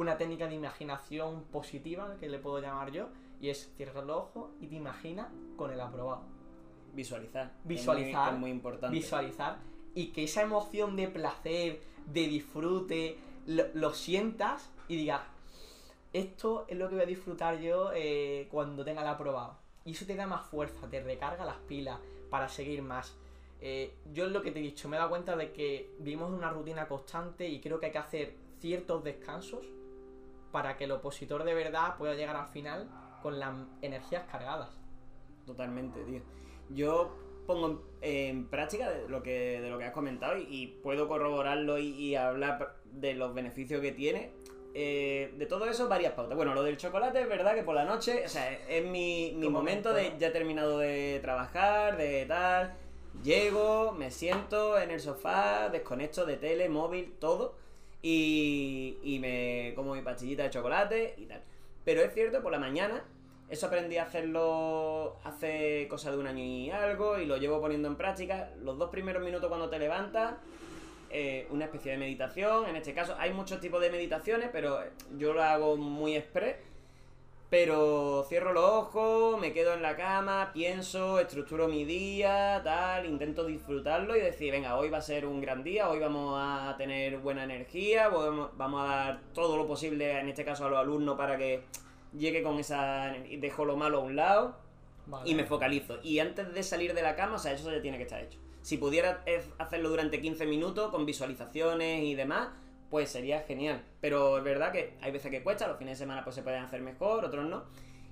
una 0.00 0.16
técnica 0.16 0.48
de 0.48 0.54
imaginación 0.54 1.44
positiva, 1.44 2.16
que 2.18 2.28
le 2.28 2.38
puedo 2.38 2.58
llamar 2.58 2.90
yo, 2.90 3.08
y 3.40 3.50
es 3.50 3.70
cierra 3.76 4.02
los 4.02 4.16
ojos 4.16 4.50
y 4.60 4.66
te 4.66 4.76
imaginas 4.76 5.28
con 5.56 5.70
el 5.70 5.80
aprobado. 5.80 6.22
Visualizar. 6.94 7.52
Visualizar. 7.64 8.32
Es 8.32 8.38
muy, 8.38 8.50
importante. 8.50 8.96
Visualizar. 8.96 9.58
Y 9.94 10.06
que 10.08 10.24
esa 10.24 10.42
emoción 10.42 10.96
de 10.96 11.08
placer, 11.08 11.82
de 12.06 12.26
disfrute, 12.28 13.18
lo, 13.46 13.92
sientas 13.92 14.70
y 14.88 14.96
digas, 14.96 15.20
esto 16.12 16.64
es 16.68 16.78
lo 16.78 16.88
que 16.88 16.94
voy 16.94 17.04
a 17.04 17.06
disfrutar 17.06 17.58
yo 17.60 17.90
eh, 17.94 18.48
cuando 18.50 18.84
tenga 18.84 19.02
el 19.02 19.08
aprobado. 19.08 19.58
Y 19.84 19.92
eso 19.92 20.06
te 20.06 20.16
da 20.16 20.26
más 20.26 20.46
fuerza, 20.46 20.88
te 20.88 21.02
recarga 21.02 21.44
las 21.44 21.56
pilas 21.68 21.98
para 22.30 22.48
seguir 22.48 22.82
más. 22.82 23.16
Eh, 23.60 23.94
yo 24.12 24.26
es 24.26 24.32
lo 24.32 24.40
que 24.40 24.50
te 24.50 24.60
he 24.60 24.62
dicho, 24.62 24.88
me 24.88 24.96
he 24.96 24.98
dado 24.98 25.10
cuenta 25.10 25.36
de 25.36 25.52
que 25.52 25.90
vivimos 25.98 26.32
una 26.32 26.50
rutina 26.50 26.88
constante 26.88 27.46
y 27.48 27.60
creo 27.60 27.78
que 27.78 27.86
hay 27.86 27.92
que 27.92 27.98
hacer 27.98 28.34
ciertos 28.58 29.04
descansos 29.04 29.66
para 30.52 30.76
que 30.76 30.84
el 30.84 30.92
opositor 30.92 31.44
de 31.44 31.54
verdad 31.54 31.96
pueda 31.96 32.14
llegar 32.14 32.36
al 32.36 32.48
final 32.48 32.88
con 33.22 33.38
las 33.38 33.54
energías 33.82 34.24
cargadas. 34.30 34.70
Totalmente, 35.46 36.02
tío. 36.04 36.22
Yo 36.70 37.16
pongo 37.46 37.82
en, 38.00 38.48
práctica 38.48 38.90
de 38.90 39.08
lo 39.08 39.22
que, 39.22 39.60
de 39.60 39.70
lo 39.70 39.78
que 39.78 39.84
has 39.84 39.92
comentado 39.92 40.36
y, 40.38 40.78
puedo 40.82 41.08
corroborarlo 41.08 41.78
y, 41.78 42.14
hablar 42.14 42.76
de 42.84 43.14
los 43.14 43.34
beneficios 43.34 43.80
que 43.80 43.92
tiene. 43.92 44.32
Eh, 44.72 45.34
de 45.36 45.46
todo 45.46 45.66
eso, 45.66 45.88
varias 45.88 46.12
pautas. 46.12 46.36
Bueno, 46.36 46.54
lo 46.54 46.62
del 46.62 46.76
chocolate 46.76 47.20
es 47.20 47.28
verdad 47.28 47.56
que 47.56 47.64
por 47.64 47.74
la 47.74 47.84
noche, 47.84 48.22
o 48.24 48.28
sea, 48.28 48.52
es 48.52 48.86
mi, 48.86 49.34
mi 49.36 49.48
momento 49.48 49.92
de 49.92 50.14
ya 50.18 50.28
he 50.28 50.30
terminado 50.30 50.78
de 50.78 51.18
trabajar, 51.20 51.96
de 51.96 52.24
tal 52.26 52.76
Llego, 53.22 53.92
me 53.92 54.10
siento 54.10 54.78
en 54.78 54.90
el 54.90 55.00
sofá, 55.00 55.68
desconecto 55.68 56.24
de 56.24 56.38
tele, 56.38 56.70
móvil, 56.70 57.12
todo. 57.18 57.54
Y, 58.02 59.18
me 59.20 59.74
como 59.74 59.94
mi 59.94 60.02
pastillita 60.02 60.44
de 60.44 60.50
chocolate 60.50 61.14
y 61.18 61.26
tal. 61.26 61.42
Pero 61.84 62.02
es 62.02 62.14
cierto, 62.14 62.42
por 62.42 62.52
la 62.52 62.58
mañana, 62.58 63.04
eso 63.48 63.66
aprendí 63.66 63.96
a 63.96 64.04
hacerlo 64.04 65.16
hace 65.24 65.86
cosa 65.88 66.10
de 66.10 66.18
un 66.18 66.26
año 66.26 66.42
y 66.42 66.70
algo 66.70 67.18
y 67.18 67.26
lo 67.26 67.36
llevo 67.36 67.60
poniendo 67.60 67.88
en 67.88 67.96
práctica. 67.96 68.50
Los 68.62 68.78
dos 68.78 68.90
primeros 68.90 69.22
minutos 69.22 69.48
cuando 69.48 69.68
te 69.68 69.78
levantas, 69.78 70.34
eh, 71.10 71.46
una 71.50 71.66
especie 71.66 71.92
de 71.92 71.98
meditación. 71.98 72.66
En 72.66 72.76
este 72.76 72.94
caso 72.94 73.16
hay 73.18 73.32
muchos 73.32 73.60
tipos 73.60 73.80
de 73.80 73.90
meditaciones, 73.90 74.48
pero 74.52 74.78
yo 75.18 75.32
lo 75.32 75.42
hago 75.42 75.76
muy 75.76 76.16
express 76.16 76.56
pero 77.50 78.24
cierro 78.28 78.52
los 78.52 78.64
ojos, 78.64 79.40
me 79.40 79.52
quedo 79.52 79.74
en 79.74 79.82
la 79.82 79.96
cama, 79.96 80.52
pienso, 80.54 81.18
estructuro 81.18 81.66
mi 81.66 81.84
día, 81.84 82.60
tal, 82.62 83.06
intento 83.06 83.44
disfrutarlo 83.44 84.16
y 84.16 84.20
decir, 84.20 84.52
venga, 84.52 84.76
hoy 84.76 84.88
va 84.88 84.98
a 84.98 85.02
ser 85.02 85.26
un 85.26 85.40
gran 85.40 85.64
día, 85.64 85.90
hoy 85.90 85.98
vamos 85.98 86.38
a 86.40 86.76
tener 86.78 87.18
buena 87.18 87.42
energía, 87.42 88.08
vamos 88.08 88.82
a 88.82 88.86
dar 88.86 89.20
todo 89.34 89.56
lo 89.56 89.66
posible, 89.66 90.20
en 90.20 90.28
este 90.28 90.44
caso 90.44 90.66
a 90.66 90.70
los 90.70 90.78
alumnos, 90.78 91.16
para 91.16 91.36
que 91.36 91.64
llegue 92.16 92.44
con 92.44 92.56
esa... 92.60 93.12
dejo 93.38 93.64
lo 93.64 93.76
malo 93.76 93.98
a 93.98 94.00
un 94.02 94.14
lado 94.14 94.56
Vale. 95.06 95.28
y 95.28 95.34
me 95.34 95.44
focalizo. 95.44 95.98
Y 96.04 96.20
antes 96.20 96.54
de 96.54 96.62
salir 96.62 96.94
de 96.94 97.02
la 97.02 97.16
cama, 97.16 97.34
o 97.34 97.38
sea, 97.38 97.52
eso 97.52 97.72
ya 97.72 97.82
tiene 97.82 97.96
que 97.96 98.04
estar 98.04 98.22
hecho. 98.22 98.38
Si 98.62 98.76
pudiera 98.76 99.24
eh, 99.26 99.42
hacerlo 99.58 99.88
durante 99.88 100.20
15 100.20 100.46
minutos 100.46 100.90
con 100.90 101.04
visualizaciones 101.04 102.04
y 102.04 102.14
demás, 102.14 102.50
pues 102.90 103.10
sería 103.10 103.40
genial. 103.42 103.82
Pero 104.00 104.38
es 104.38 104.44
verdad 104.44 104.72
que 104.72 104.94
hay 105.00 105.12
veces 105.12 105.30
que 105.30 105.42
cuesta, 105.42 105.68
los 105.68 105.78
fines 105.78 105.98
de 105.98 106.04
semana 106.04 106.24
pues 106.24 106.34
se 106.36 106.42
pueden 106.42 106.62
hacer 106.62 106.80
mejor, 106.82 107.24
otros 107.24 107.46
no. 107.46 107.64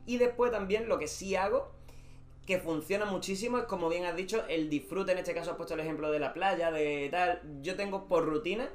Y 0.07 0.17
después 0.19 0.51
también 0.53 0.89
lo 0.89 0.99
que 0.99 1.07
sí 1.09 1.35
hago, 1.37 1.71
que 2.47 2.59
funciona 2.59 3.05
muchísimo, 3.05 3.59
es 3.59 3.65
como 3.65 3.89
bien 3.91 4.05
has 4.07 4.17
dicho, 4.17 4.43
el 4.49 4.71
disfrute, 4.71 5.13
en 5.13 5.19
este 5.19 5.35
caso 5.35 5.51
has 5.51 5.57
puesto 5.57 5.75
el 5.75 5.81
ejemplo 5.81 6.11
de 6.11 6.19
la 6.19 6.33
playa, 6.33 6.71
de 6.71 7.09
tal. 7.11 7.43
Yo 7.61 7.77
tengo 7.77 8.07
por 8.09 8.25
rutina, 8.25 8.71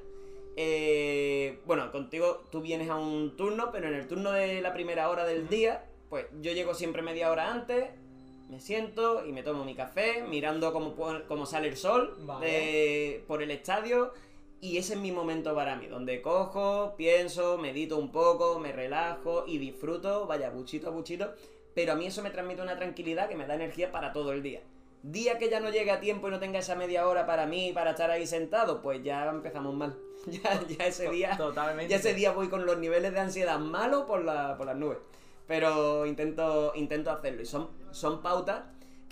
eh, 0.56 1.60
bueno, 1.66 1.92
contigo 1.92 2.44
tú 2.52 2.62
vienes 2.62 2.90
a 2.90 2.96
un 2.96 3.36
turno, 3.36 3.72
pero 3.72 3.88
en 3.88 3.96
el 3.96 4.08
turno 4.08 4.32
de 4.32 4.62
la 4.62 4.74
primera 4.74 5.10
hora 5.10 5.26
del 5.26 5.48
día, 5.48 5.86
pues 6.10 6.28
yo 6.42 6.52
llego 6.52 6.76
siempre 6.76 7.02
media 7.02 7.32
hora 7.32 7.50
antes, 7.52 7.86
me 8.50 8.60
siento 8.60 9.26
y 9.26 9.32
me 9.32 9.42
tomo 9.42 9.66
mi 9.66 9.74
café, 9.74 10.24
mirando 10.30 10.72
cómo, 10.72 10.96
cómo 11.28 11.46
sale 11.48 11.70
el 11.70 11.78
sol 11.78 12.16
Vale. 12.20 12.46
de- 12.46 13.24
por 13.28 13.42
el 13.42 13.50
estadio. 13.50 14.14
Y 14.64 14.78
ese 14.78 14.94
es 14.94 15.00
mi 15.02 15.12
momento 15.12 15.54
para 15.54 15.76
mí, 15.76 15.88
donde 15.88 16.22
cojo, 16.22 16.96
pienso, 16.96 17.58
medito 17.58 17.98
un 17.98 18.14
poco, 18.14 18.60
me 18.60 18.72
relajo 18.72 19.44
y 19.46 19.58
disfruto, 19.58 20.26
vaya, 20.26 20.52
buchito 20.52 20.88
a 20.88 20.92
buchito. 20.92 21.34
Pero 21.76 21.92
a 21.92 21.96
mí 21.96 22.06
eso 22.06 22.24
me 22.24 22.30
transmite 22.30 22.62
una 22.62 22.78
tranquilidad 22.78 23.28
que 23.28 23.36
me 23.36 23.46
da 23.46 23.56
energía 23.56 23.92
para 23.92 24.14
todo 24.14 24.32
el 24.32 24.42
día. 24.42 24.62
Día 25.02 25.38
que 25.38 25.50
ya 25.50 25.60
no 25.60 25.70
llegue 25.70 25.92
a 25.92 26.00
tiempo 26.00 26.30
y 26.30 26.32
no 26.32 26.40
tenga 26.40 26.60
esa 26.60 26.76
media 26.76 27.06
hora 27.10 27.26
para 27.26 27.46
mí, 27.46 27.74
para 27.74 27.90
estar 27.90 28.10
ahí 28.10 28.26
sentado, 28.26 28.82
pues 28.82 29.04
ya 29.04 29.26
empezamos 29.30 29.76
mal. 29.76 29.98
Ya, 30.28 30.66
ya 30.66 30.86
ese 30.86 31.10
día 31.10 31.36
Totalmente. 31.36 31.92
ya 31.92 31.98
ese 31.98 32.14
día 32.14 32.32
voy 32.32 32.48
con 32.48 32.66
los 32.66 32.78
niveles 32.78 33.12
de 33.12 33.20
ansiedad 33.20 33.60
malos 33.60 34.04
por, 34.04 34.24
la, 34.24 34.56
por 34.56 34.66
las 34.66 34.78
nubes. 34.78 35.00
Pero 35.46 36.06
intento, 36.06 36.72
intento 36.76 37.12
hacerlo. 37.12 37.42
Y 37.42 37.46
son, 37.46 37.68
son 37.92 38.22
pautas 38.22 38.64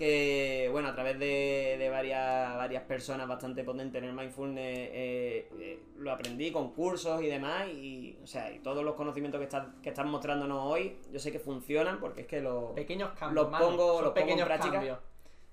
que, 0.01 0.67
bueno, 0.71 0.89
a 0.89 0.93
través 0.95 1.19
de, 1.19 1.75
de 1.77 1.89
varias, 1.89 2.55
varias 2.55 2.81
personas 2.85 3.27
bastante 3.27 3.63
potentes 3.63 4.01
en 4.01 4.09
el 4.09 4.15
mindfulness 4.15 4.65
eh, 4.65 5.47
eh, 5.59 5.79
lo 5.97 6.11
aprendí 6.11 6.51
con 6.51 6.71
cursos 6.73 7.21
y 7.21 7.27
demás. 7.27 7.67
Y, 7.67 8.17
o 8.23 8.25
sea, 8.25 8.51
y 8.51 8.57
todos 8.59 8.83
los 8.83 8.95
conocimientos 8.95 9.37
que 9.37 9.45
están, 9.45 9.79
que 9.83 9.89
están 9.89 10.09
mostrándonos 10.09 10.59
hoy, 10.65 10.97
yo 11.13 11.19
sé 11.19 11.31
que 11.31 11.37
funcionan 11.37 11.99
porque 11.99 12.21
es 12.21 12.27
que 12.27 12.41
lo... 12.41 12.73
Pequeños 12.73 13.11
cambios. 13.11 13.45
Los 13.51 13.59
pongo- 13.59 13.67
son 13.67 13.77
los 13.77 13.87
pongo 13.97 14.07
en 14.07 14.13
pequeños 14.13 14.47
práctica. 14.47 14.73
cambios. 14.73 14.97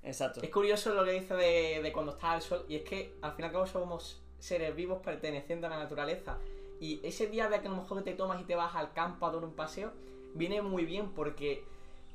Exacto. 0.02 0.40
Es 0.42 0.48
curioso 0.50 0.94
lo 0.94 1.04
que 1.04 1.12
dice 1.12 1.34
de, 1.34 1.82
de 1.82 1.92
cuando 1.92 2.12
está 2.12 2.34
el 2.34 2.40
sol, 2.40 2.64
y 2.68 2.76
es 2.76 2.82
que 2.82 3.12
al 3.20 3.32
fin 3.32 3.44
y 3.44 3.46
al 3.48 3.52
cabo 3.52 3.66
somos 3.66 4.22
seres 4.38 4.74
vivos 4.74 5.00
pertenecientes 5.04 5.70
a 5.70 5.74
la 5.76 5.82
naturaleza. 5.82 6.38
Y 6.80 7.00
ese 7.02 7.26
día 7.26 7.48
de 7.50 7.60
que 7.60 7.66
a 7.66 7.70
lo 7.70 7.76
mejor 7.76 8.02
te 8.02 8.14
tomas 8.14 8.40
y 8.40 8.44
te 8.44 8.54
vas 8.54 8.74
al 8.74 8.92
campo 8.94 9.26
a 9.26 9.32
dar 9.32 9.44
un 9.44 9.52
paseo, 9.54 9.92
viene 10.34 10.62
muy 10.62 10.84
bien 10.86 11.10
porque 11.12 11.64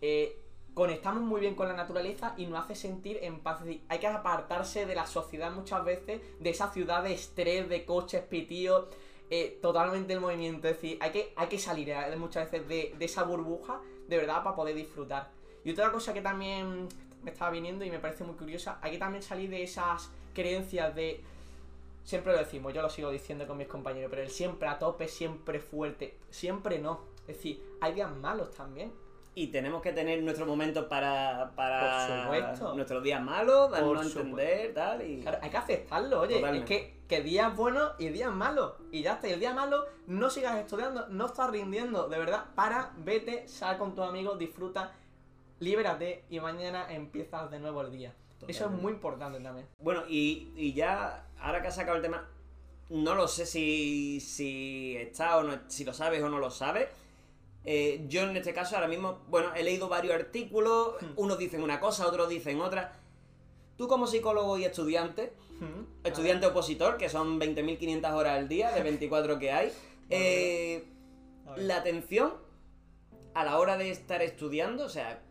eh, 0.01 0.37
conectamos 0.73 1.23
muy 1.23 1.41
bien 1.41 1.55
con 1.55 1.67
la 1.67 1.75
naturaleza 1.75 2.33
y 2.38 2.45
nos 2.45 2.63
hace 2.63 2.75
sentir 2.75 3.19
en 3.21 3.39
paz. 3.39 3.59
Es 3.62 3.65
decir, 3.65 3.81
hay 3.89 3.99
que 3.99 4.07
apartarse 4.07 4.86
de 4.86 4.95
la 4.95 5.05
sociedad 5.05 5.51
muchas 5.51 5.83
veces, 5.86 6.21
de 6.39 6.49
esa 6.49 6.71
ciudad 6.71 7.03
de 7.03 7.13
estrés, 7.13 7.69
de 7.69 7.86
coches, 7.86 8.21
pitíos, 8.23 8.86
eh, 9.29 9.59
totalmente 9.62 10.13
el 10.13 10.19
movimiento. 10.19 10.67
Es 10.67 10.75
decir, 10.75 10.97
hay 11.01 11.12
que, 11.12 11.33
hay 11.36 11.47
que 11.47 11.59
salir 11.59 11.89
eh, 11.89 12.15
muchas 12.17 12.51
veces 12.51 12.67
de, 12.67 12.95
de 12.97 13.05
esa 13.05 13.23
burbuja, 13.23 13.81
de 14.07 14.17
verdad, 14.17 14.43
para 14.43 14.55
poder 14.55 14.75
disfrutar. 14.75 15.29
Y 15.63 15.71
otra 15.71 15.91
cosa 15.91 16.13
que 16.13 16.21
también 16.21 16.88
me 17.23 17.31
estaba 17.31 17.51
viniendo 17.51 17.86
y 17.86 17.89
me 17.89 17.99
parece 17.99 18.23
muy 18.23 18.36
curiosa, 18.36 18.79
hay 18.81 18.91
que 18.91 18.97
también 18.97 19.23
salir 19.23 19.49
de 19.49 19.63
esas 19.63 20.12
creencias 20.33 20.93
de... 20.95 21.21
Siempre 22.03 22.33
lo 22.33 22.39
decimos, 22.39 22.73
yo 22.73 22.81
lo 22.81 22.89
sigo 22.89 23.09
diciendo 23.12 23.47
con 23.47 23.57
mis 23.57 23.67
compañeros, 23.67 24.09
pero 24.09 24.23
el 24.23 24.29
siempre 24.29 24.67
a 24.67 24.77
tope, 24.77 25.07
siempre 25.07 25.59
fuerte, 25.62 26.17
siempre 26.29 26.79
no. 26.79 26.99
Es 27.21 27.38
decir, 27.38 27.63
hay 27.79 27.93
días 27.93 28.13
malos 28.17 28.53
también. 28.53 28.91
Y 29.35 29.47
tenemos 29.47 29.81
que 29.81 29.91
tener 29.93 30.21
nuestro 30.21 30.45
momento 30.45 30.87
para, 30.87 31.53
para 31.55 32.29
nuestros 32.75 33.03
días 33.03 33.21
malos, 33.21 33.71
darnos 33.71 34.15
a 34.15 34.19
entender, 34.19 34.73
tal. 34.73 35.01
Y... 35.01 35.21
Claro, 35.21 35.39
hay 35.41 35.49
que 35.49 35.57
aceptarlo, 35.57 36.21
oye. 36.21 36.35
Totalmente. 36.35 36.75
Es 36.75 36.81
que, 36.81 37.01
que 37.07 37.23
días 37.23 37.55
buenos 37.55 37.93
y 37.97 38.09
días 38.09 38.31
malos. 38.31 38.73
Y 38.91 39.01
ya 39.01 39.13
está. 39.13 39.27
Y 39.27 39.31
el 39.31 39.39
día 39.39 39.53
malo, 39.53 39.85
no 40.05 40.29
sigas 40.29 40.57
estudiando, 40.57 41.07
no 41.09 41.25
estás 41.25 41.49
rindiendo. 41.49 42.07
De 42.09 42.19
verdad, 42.19 42.45
para, 42.53 42.91
vete, 42.97 43.47
sal 43.47 43.79
con 43.79 43.95
tus 43.95 44.05
amigos, 44.05 44.37
disfruta, 44.37 44.93
libérate 45.59 46.25
y 46.29 46.39
mañana 46.39 46.93
empiezas 46.93 47.49
de 47.49 47.59
nuevo 47.59 47.81
el 47.81 47.91
día. 47.91 48.13
Eso 48.47 48.65
es 48.65 48.71
muy 48.71 48.91
importante 48.93 49.39
también. 49.39 49.67
Bueno, 49.79 50.03
y, 50.07 50.51
y 50.55 50.73
ya, 50.73 51.25
ahora 51.39 51.61
que 51.61 51.69
has 51.69 51.75
sacado 51.75 51.97
el 51.97 52.03
tema, 52.03 52.27
no 52.89 53.15
lo 53.15 53.27
sé 53.27 53.45
si, 53.45 54.19
si 54.19 54.95
está 54.97 55.37
o 55.37 55.43
no, 55.43 55.57
si 55.67 55.85
lo 55.85 55.93
sabes 55.93 56.21
o 56.21 56.29
no 56.29 56.39
lo 56.39 56.51
sabes. 56.51 56.87
Eh, 57.65 58.06
yo 58.10 58.23
en 58.23 58.36
este 58.36 58.54
caso 58.54 58.76
ahora 58.76 58.88
mismo, 58.88 59.19
bueno, 59.30 59.54
he 59.56 59.63
leído 59.63 59.88
varios 59.88 60.13
artículos, 60.15 60.95
Hmm. 61.02 61.13
unos 61.15 61.38
dicen 61.38 61.63
una 61.63 61.80
cosa, 61.80 62.08
otros 62.08 62.28
dicen 62.30 62.60
otra. 62.62 62.99
Tú 63.78 63.88
como 63.88 64.06
psicólogo 64.08 64.58
y 64.58 64.65
estudiante, 64.65 65.34
Mm, 65.60 66.06
estudiante 66.06 66.47
opositor, 66.47 66.97
que 66.97 67.08
son 67.10 67.39
20.500 67.39 68.12
horas 68.13 68.38
al 68.38 68.47
día, 68.49 68.71
de 68.71 68.82
24 68.84 69.39
que 69.39 69.52
hay, 69.52 69.71
eh, 70.10 70.84
la 71.56 71.78
atención 71.78 72.34
a 73.34 73.45
la 73.45 73.58
hora 73.60 73.78
de 73.78 73.89
estar 73.91 74.21
estudiando, 74.21 74.84
o 74.86 74.89
sea, 74.89 75.21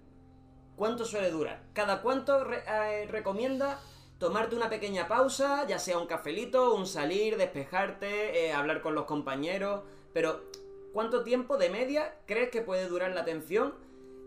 ¿cuánto 0.77 1.05
suele 1.05 1.31
durar? 1.31 1.63
¿Cada 1.75 2.01
cuánto 2.03 2.45
re- 2.45 2.63
eh, 2.67 3.07
recomienda 3.11 3.81
tomarte 4.19 4.57
una 4.57 4.71
pequeña 4.71 5.07
pausa, 5.09 5.67
ya 5.67 5.79
sea 5.79 5.99
un 5.99 6.07
cafelito, 6.07 6.75
un 6.75 6.87
salir, 6.87 7.37
despejarte, 7.37 8.47
eh, 8.47 8.53
hablar 8.53 8.81
con 8.81 8.95
los 8.95 9.05
compañeros? 9.05 9.83
Pero, 10.15 10.43
¿cuánto 10.93 11.23
tiempo 11.25 11.57
de 11.57 11.69
media 11.71 12.15
crees 12.27 12.51
que 12.51 12.63
puede 12.63 12.87
durar 12.89 13.13
la 13.13 13.23
atención 13.23 13.75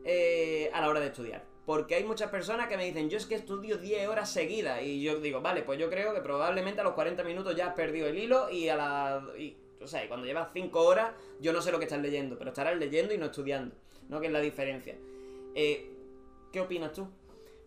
eh, 0.03 0.69
a 0.73 0.81
la 0.81 0.89
hora 0.89 0.99
de 0.99 1.07
estudiar? 1.07 1.43
Porque 1.65 1.95
hay 1.95 2.03
muchas 2.03 2.29
personas 2.29 2.67
que 2.67 2.77
me 2.77 2.85
dicen, 2.85 3.09
yo 3.09 3.17
es 3.17 3.25
que 3.25 3.33
estudio 3.35 3.77
10 3.77 4.07
horas 4.07 4.29
seguidas. 4.31 4.83
Y 4.83 5.01
yo 5.01 5.19
digo, 5.19 5.41
vale, 5.41 5.63
pues 5.63 5.79
yo 5.79 5.89
creo 5.89 6.13
que 6.13 6.21
probablemente 6.21 6.81
a 6.81 6.83
los 6.83 6.93
40 6.93 7.23
minutos 7.23 7.55
ya 7.55 7.67
has 7.67 7.73
perdido 7.73 8.07
el 8.07 8.17
hilo 8.17 8.49
y 8.51 8.69
a 8.69 8.75
la... 8.75 9.27
y- 9.37 9.57
o 9.81 9.87
sea, 9.87 10.07
cuando 10.07 10.25
llevas 10.25 10.49
5 10.53 10.79
horas, 10.81 11.11
yo 11.39 11.53
no 11.53 11.61
sé 11.61 11.71
lo 11.71 11.79
que 11.79 11.85
estás 11.85 12.01
leyendo, 12.01 12.37
pero 12.37 12.51
estarás 12.51 12.77
leyendo 12.77 13.13
y 13.13 13.17
no 13.17 13.25
estudiando. 13.25 13.75
¿No? 14.09 14.19
Que 14.19 14.27
es 14.27 14.33
la 14.33 14.39
diferencia. 14.41 14.95
Eh, 15.55 15.89
¿Qué 16.51 16.61
opinas 16.61 16.93
tú? 16.93 17.07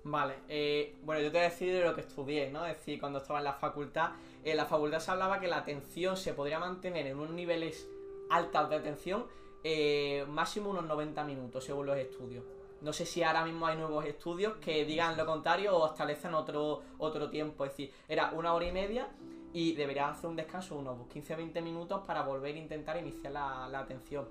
Vale, 0.05 0.35
eh, 0.49 0.95
bueno, 1.03 1.21
yo 1.21 1.27
te 1.33 1.39
voy 1.39 1.47
a 1.47 1.51
decir 1.51 1.73
de 1.75 1.83
lo 1.85 1.95
que 1.95 2.01
estudié, 2.03 2.51
¿no? 2.51 2.65
Es 2.67 2.77
decir, 2.79 3.01
cuando 3.01 3.19
estaba 3.19 3.41
en 3.41 3.45
la 3.45 3.53
facultad, 3.55 4.13
en 4.45 4.57
la 4.57 4.65
facultad 4.65 5.01
se 5.01 5.11
hablaba 5.11 5.41
que 5.41 5.49
la 5.49 5.59
atención 5.59 6.17
se 6.17 6.33
podría 6.35 6.59
mantener 6.61 7.07
en 7.09 7.19
unos 7.19 7.33
niveles 7.35 7.89
altos 8.31 8.71
de 8.71 8.77
atención, 8.77 9.27
eh, 9.65 10.25
máximo 10.29 10.71
unos 10.71 10.85
90 10.85 11.25
minutos, 11.25 11.65
según 11.65 11.87
los 11.87 11.97
estudios. 11.97 12.45
No 12.81 12.93
sé 12.93 13.07
si 13.07 13.23
ahora 13.23 13.45
mismo 13.45 13.67
hay 13.67 13.77
nuevos 13.77 14.05
estudios 14.05 14.57
que 14.57 14.85
digan 14.85 15.17
lo 15.17 15.27
contrario 15.27 15.77
o 15.77 15.87
establecen 15.87 16.35
otro, 16.35 16.83
otro 16.99 17.29
tiempo. 17.29 17.65
Es 17.65 17.73
decir, 17.73 17.93
era 18.09 18.31
una 18.31 18.55
hora 18.55 18.67
y 18.67 18.73
media 18.73 19.09
y 19.53 19.73
deberías 19.73 20.17
hacer 20.17 20.31
un 20.31 20.37
descanso 20.37 20.77
de 20.77 20.83
unos 20.83 21.09
15-20 21.09 21.61
minutos 21.61 22.03
para 22.07 22.23
volver 22.23 22.55
a 22.55 22.59
intentar 22.59 22.97
iniciar 22.97 23.33
la, 23.33 23.69
la 23.69 23.81
atención. 23.81 24.29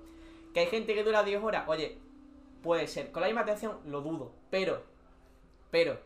Que 0.54 0.60
hay 0.60 0.66
gente 0.66 0.94
que 0.94 1.04
dura 1.04 1.22
10 1.22 1.42
horas, 1.42 1.68
oye, 1.68 1.98
puede 2.62 2.86
ser. 2.86 3.12
Con 3.12 3.20
la 3.20 3.28
misma 3.28 3.42
atención 3.42 3.80
lo 3.84 4.00
dudo, 4.00 4.32
pero 4.48 4.82
pero 5.70 5.98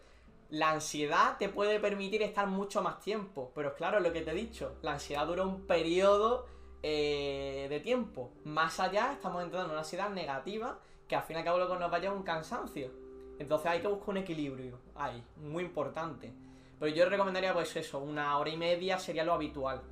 la 0.50 0.70
ansiedad 0.70 1.38
te 1.38 1.48
puede 1.48 1.80
permitir 1.80 2.22
estar 2.22 2.46
mucho 2.46 2.82
más 2.82 3.00
tiempo. 3.00 3.52
Pero 3.54 3.74
claro, 3.74 4.00
lo 4.00 4.12
que 4.12 4.20
te 4.20 4.32
he 4.32 4.34
dicho, 4.34 4.76
la 4.82 4.92
ansiedad 4.92 5.26
dura 5.26 5.44
un 5.44 5.66
periodo 5.66 6.46
eh, 6.82 7.66
de 7.68 7.80
tiempo. 7.80 8.32
Más 8.44 8.80
allá 8.80 9.12
estamos 9.12 9.42
entrando 9.42 9.66
en 9.66 9.70
una 9.72 9.80
ansiedad 9.80 10.10
negativa 10.10 10.78
que 11.08 11.16
al 11.16 11.22
fin 11.22 11.36
y 11.36 11.38
al 11.40 11.44
cabo 11.44 11.58
que 11.68 11.78
nos 11.78 11.90
vaya 11.90 12.10
es 12.10 12.14
un 12.16 12.22
cansancio. 12.22 12.90
Entonces 13.38 13.66
hay 13.70 13.80
que 13.80 13.88
buscar 13.88 14.10
un 14.10 14.16
equilibrio 14.18 14.78
ahí, 14.94 15.22
muy 15.36 15.64
importante. 15.64 16.32
Pero 16.78 16.94
yo 16.94 17.08
recomendaría 17.08 17.52
pues 17.54 17.74
eso, 17.76 17.98
una 18.00 18.36
hora 18.38 18.50
y 18.50 18.56
media 18.56 18.98
sería 18.98 19.24
lo 19.24 19.32
habitual. 19.32 19.82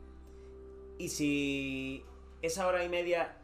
Y 0.99 1.09
si 1.09 2.05
esa 2.43 2.67
hora 2.67 2.85
y 2.85 2.89
media 2.89 3.37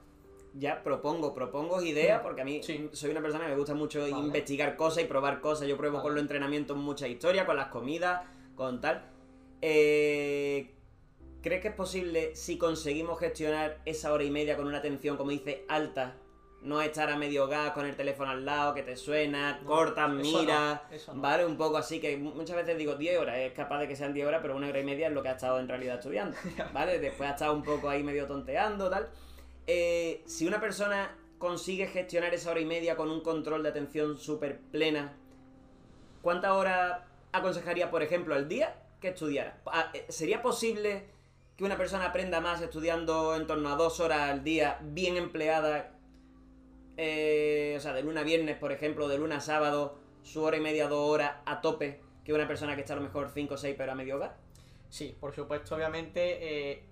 ya 0.54 0.82
propongo, 0.82 1.34
propongo 1.34 1.82
ideas, 1.82 2.22
porque 2.22 2.40
a 2.40 2.44
mí 2.44 2.62
Sí. 2.62 2.88
soy 2.92 3.10
una 3.10 3.20
persona 3.20 3.44
que 3.44 3.50
me 3.50 3.56
gusta 3.56 3.74
mucho 3.74 4.00
Vale. 4.00 4.10
investigar 4.12 4.74
cosas 4.76 5.04
y 5.04 5.06
probar 5.06 5.40
cosas. 5.40 5.68
Yo 5.68 5.76
pruebo 5.76 5.96
Vale. 5.98 6.02
con 6.04 6.14
los 6.14 6.22
entrenamientos 6.22 6.76
mucha 6.76 7.06
historia, 7.08 7.44
con 7.46 7.56
las 7.56 7.68
comidas, 7.68 8.22
con 8.54 8.80
tal. 8.80 9.04
Eh, 9.60 10.74
¿Crees 11.46 11.62
que 11.62 11.68
es 11.68 11.74
posible 11.74 12.34
si 12.34 12.58
conseguimos 12.58 13.20
gestionar 13.20 13.78
esa 13.84 14.12
hora 14.12 14.24
y 14.24 14.32
media 14.32 14.56
con 14.56 14.66
una 14.66 14.78
atención, 14.78 15.16
como 15.16 15.30
dice, 15.30 15.64
alta? 15.68 16.16
No 16.62 16.82
estar 16.82 17.08
a 17.08 17.16
medio 17.16 17.46
gas 17.46 17.70
con 17.70 17.86
el 17.86 17.94
teléfono 17.94 18.32
al 18.32 18.44
lado, 18.44 18.74
que 18.74 18.82
te 18.82 18.96
suena, 18.96 19.60
No, 19.60 19.64
cortas, 19.68 20.10
no, 20.10 20.22
eso 20.90 21.14
no. 21.14 21.22
¿vale? 21.22 21.46
Un 21.46 21.56
poco 21.56 21.76
así, 21.76 22.00
que 22.00 22.16
muchas 22.16 22.56
veces 22.56 22.76
digo 22.76 22.96
10 22.96 23.20
horas, 23.20 23.38
es 23.38 23.52
capaz 23.52 23.78
de 23.78 23.86
que 23.86 23.94
sean 23.94 24.12
10 24.12 24.26
horas, 24.26 24.40
pero 24.42 24.56
una 24.56 24.66
hora 24.66 24.80
y 24.80 24.82
media 24.82 25.06
es 25.06 25.12
lo 25.12 25.22
que 25.22 25.28
ha 25.28 25.34
estado 25.34 25.60
en 25.60 25.68
realidad 25.68 25.98
estudiando, 25.98 26.36
¿vale? 26.72 26.98
Después 26.98 27.30
ha 27.30 27.34
estado 27.34 27.54
un 27.54 27.62
poco 27.62 27.88
ahí 27.88 28.02
medio 28.02 28.26
tonteando, 28.26 28.90
tal. 28.90 29.08
Eh, 29.68 30.24
si 30.26 30.48
una 30.48 30.60
persona 30.60 31.16
consigue 31.38 31.86
gestionar 31.86 32.34
esa 32.34 32.50
hora 32.50 32.58
y 32.58 32.66
media 32.66 32.96
con 32.96 33.08
un 33.08 33.20
control 33.20 33.62
de 33.62 33.68
atención 33.68 34.18
súper 34.18 34.58
plena, 34.72 35.16
¿cuántas 36.22 36.50
horas 36.50 37.02
aconsejaría, 37.30 37.88
por 37.92 38.02
ejemplo, 38.02 38.34
al 38.34 38.48
día 38.48 38.82
que 39.00 39.10
estudiara? 39.10 39.60
Ah, 39.66 39.92
eh, 39.94 40.06
¿Sería 40.08 40.42
posible 40.42 41.14
que 41.56 41.64
una 41.64 41.76
persona 41.76 42.06
aprenda 42.06 42.40
más 42.40 42.60
estudiando 42.60 43.34
en 43.34 43.46
torno 43.46 43.70
a 43.70 43.76
dos 43.76 44.00
horas 44.00 44.30
al 44.30 44.44
día, 44.44 44.78
bien 44.82 45.16
empleada, 45.16 45.92
eh, 46.96 47.74
o 47.76 47.80
sea, 47.80 47.94
de 47.94 48.02
luna 48.02 48.20
a 48.20 48.24
viernes, 48.24 48.56
por 48.58 48.72
ejemplo, 48.72 49.08
de 49.08 49.18
luna 49.18 49.36
a 49.36 49.40
sábado, 49.40 49.98
su 50.22 50.42
hora 50.42 50.58
y 50.58 50.60
media, 50.60 50.88
dos 50.88 51.10
horas 51.10 51.36
a 51.46 51.60
tope, 51.60 52.00
que 52.24 52.34
una 52.34 52.46
persona 52.46 52.74
que 52.74 52.82
está 52.82 52.92
a 52.92 52.96
lo 52.96 53.02
mejor 53.02 53.30
5 53.32 53.54
o 53.54 53.56
6 53.56 53.74
pero 53.78 53.92
a 53.92 53.94
medio 53.94 54.16
hogar? 54.16 54.36
Sí, 54.90 55.16
por 55.18 55.34
supuesto, 55.34 55.74
obviamente. 55.74 56.72
eh, 56.72 56.82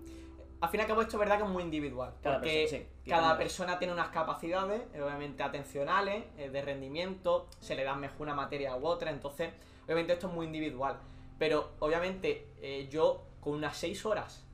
al 0.61 0.69
fin 0.69 0.79
y 0.79 0.81
al 0.81 0.87
cabo, 0.87 1.01
esto 1.01 1.17
es 1.17 1.19
verdad 1.19 1.37
que 1.37 1.43
es 1.43 1.49
muy 1.49 1.61
individual. 1.61 2.13
Cada 2.23 2.37
porque 2.37 2.61
persona, 2.61 2.83
sí, 3.03 3.09
cada 3.09 3.37
persona 3.37 3.77
tiene 3.77 3.93
unas 3.93 4.07
capacidades, 4.07 4.81
eh, 4.93 5.01
obviamente 5.01 5.43
atencionales, 5.43 6.23
eh, 6.37 6.49
de 6.49 6.61
rendimiento, 6.61 7.47
se 7.59 7.75
le 7.75 7.83
da 7.83 7.95
mejor 7.95 8.21
una 8.21 8.35
materia 8.35 8.75
u 8.75 8.85
otra, 8.87 9.11
entonces, 9.11 9.51
obviamente, 9.83 10.13
esto 10.13 10.27
es 10.27 10.33
muy 10.33 10.47
individual. 10.47 10.97
Pero, 11.37 11.73
obviamente, 11.79 12.47
yo 12.89 13.25
con 13.41 13.53
unas 13.53 13.75
6 13.77 14.05
horas 14.05 14.44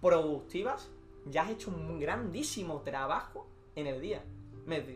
productivas, 0.00 0.90
ya 1.26 1.42
has 1.42 1.50
hecho 1.50 1.70
un 1.70 1.98
grandísimo 1.98 2.82
trabajo 2.82 3.46
en 3.74 3.86
el 3.86 4.00
día. 4.00 4.22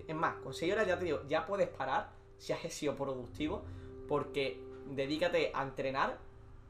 Es 0.09 0.15
más, 0.15 0.37
con 0.37 0.53
6 0.53 0.73
horas 0.73 0.87
ya 0.87 0.99
te 0.99 1.05
digo, 1.05 1.21
ya 1.29 1.47
puedes 1.47 1.69
parar 1.69 2.11
si 2.39 2.53
has 2.53 2.61
sido 2.73 2.97
productivo, 2.97 3.63
porque 4.09 4.61
dedícate 4.87 5.53
a 5.55 5.63
entrenar, 5.63 6.19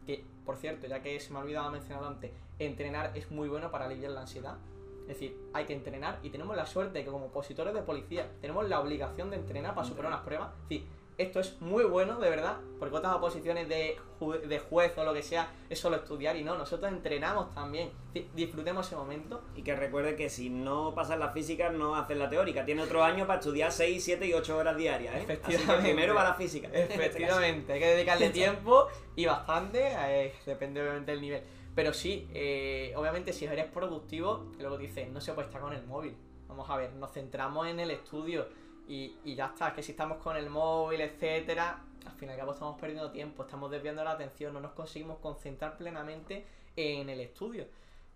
que 0.07 0.25
por 0.45 0.57
cierto, 0.57 0.87
ya 0.87 1.03
que 1.03 1.19
se 1.21 1.33
me 1.33 1.39
ha 1.39 1.43
olvidado 1.43 1.71
mencionarlo 1.71 2.09
antes, 2.09 2.33
entrenar 2.59 3.17
es 3.17 3.31
muy 3.31 3.49
bueno 3.49 3.71
para 3.71 3.87
aliviar 3.87 4.13
la 4.13 4.23
ansiedad. 4.23 4.59
Es 5.03 5.09
decir, 5.19 5.37
hay 5.53 5.65
que 5.65 5.73
entrenar 5.73 6.21
y 6.23 6.31
tenemos 6.31 6.57
la 6.57 6.67
suerte 6.67 6.99
de 6.99 7.05
que 7.05 7.11
como 7.11 7.27
opositores 7.27 7.75
de 7.75 7.83
policía 7.83 8.31
tenemos 8.41 8.69
la 8.69 8.81
obligación 8.81 9.31
de 9.31 9.37
entrenar 9.37 9.75
para 9.75 9.87
superar 9.87 10.13
unas 10.13 10.25
pruebas. 10.25 10.53
Es 10.63 10.69
decir, 10.69 10.87
esto 11.21 11.41
es 11.41 11.61
muy 11.61 11.85
bueno, 11.85 12.19
de 12.19 12.31
verdad, 12.31 12.57
porque 12.79 12.97
otras 12.97 13.15
oposiciones 13.15 13.69
de, 13.69 13.97
ju- 14.19 14.41
de 14.41 14.59
juez 14.59 14.97
o 14.97 15.05
lo 15.05 15.13
que 15.13 15.23
sea 15.23 15.51
es 15.69 15.79
solo 15.79 15.97
estudiar 15.97 16.37
y 16.37 16.45
no, 16.45 16.57
nosotros 16.57 16.91
entrenamos 16.91 17.53
también. 17.55 17.91
Disfrutemos 18.35 18.87
ese 18.87 18.97
momento 18.97 19.43
Y 19.55 19.63
que 19.63 19.77
recuerde 19.77 20.17
que 20.17 20.29
si 20.29 20.51
no 20.51 20.95
pasas 20.95 21.19
la 21.19 21.29
física, 21.31 21.71
no 21.71 21.95
haces 21.95 22.17
la 22.17 22.29
teórica. 22.31 22.65
Tiene 22.65 22.83
otro 22.83 23.05
año 23.05 23.27
para 23.27 23.39
estudiar 23.39 23.71
6, 23.71 24.03
7 24.03 24.27
y 24.27 24.33
8 24.33 24.57
horas 24.57 24.77
diarias, 24.77 25.15
¿eh? 25.15 25.19
Así 25.19 25.27
que 25.27 25.33
Efectivamente. 25.35 25.83
primero 25.83 26.15
va 26.15 26.25
la 26.25 26.35
física. 26.35 26.69
Efectivamente, 26.73 27.73
hay 27.73 27.81
que 27.81 27.87
dedicarle 27.87 28.31
tiempo 28.31 28.89
y 29.17 29.27
bastante, 29.27 29.93
eh, 29.95 30.35
depende 30.47 30.81
obviamente 30.83 31.13
del 31.13 31.21
nivel. 31.21 31.43
Pero 31.75 31.93
sí, 31.93 32.29
eh, 32.35 32.93
obviamente 32.97 33.33
si 33.33 33.45
eres 33.45 33.67
productivo, 33.67 34.51
luego 34.59 34.77
dices, 34.79 35.09
no 35.11 35.21
se 35.21 35.33
puede 35.35 35.47
estar 35.49 35.61
con 35.61 35.73
el 35.73 35.85
móvil. 35.87 36.17
Vamos 36.49 36.69
a 36.69 36.77
ver, 36.77 36.93
nos 36.95 37.13
centramos 37.13 37.69
en 37.69 37.79
el 37.79 37.93
estudio 37.93 38.49
y, 38.91 39.17
y 39.25 39.35
ya 39.37 39.47
está, 39.47 39.73
que 39.73 39.83
si 39.83 39.93
estamos 39.93 40.19
con 40.19 40.37
el 40.37 40.51
móvil, 40.51 41.01
etcétera, 41.01 41.83
al 42.07 42.13
fin 42.13 42.29
y 42.29 42.33
al 42.33 42.39
cabo 42.39 42.53
estamos 42.53 42.79
perdiendo 42.81 43.11
tiempo, 43.11 43.45
estamos 43.45 43.71
desviando 43.71 44.03
la 44.03 44.13
atención, 44.13 44.53
no 44.53 44.61
nos 44.61 44.73
conseguimos 44.73 45.19
concentrar 45.19 45.77
plenamente 45.77 46.45
en 46.77 47.09
el 47.09 47.21
estudio. 47.21 47.67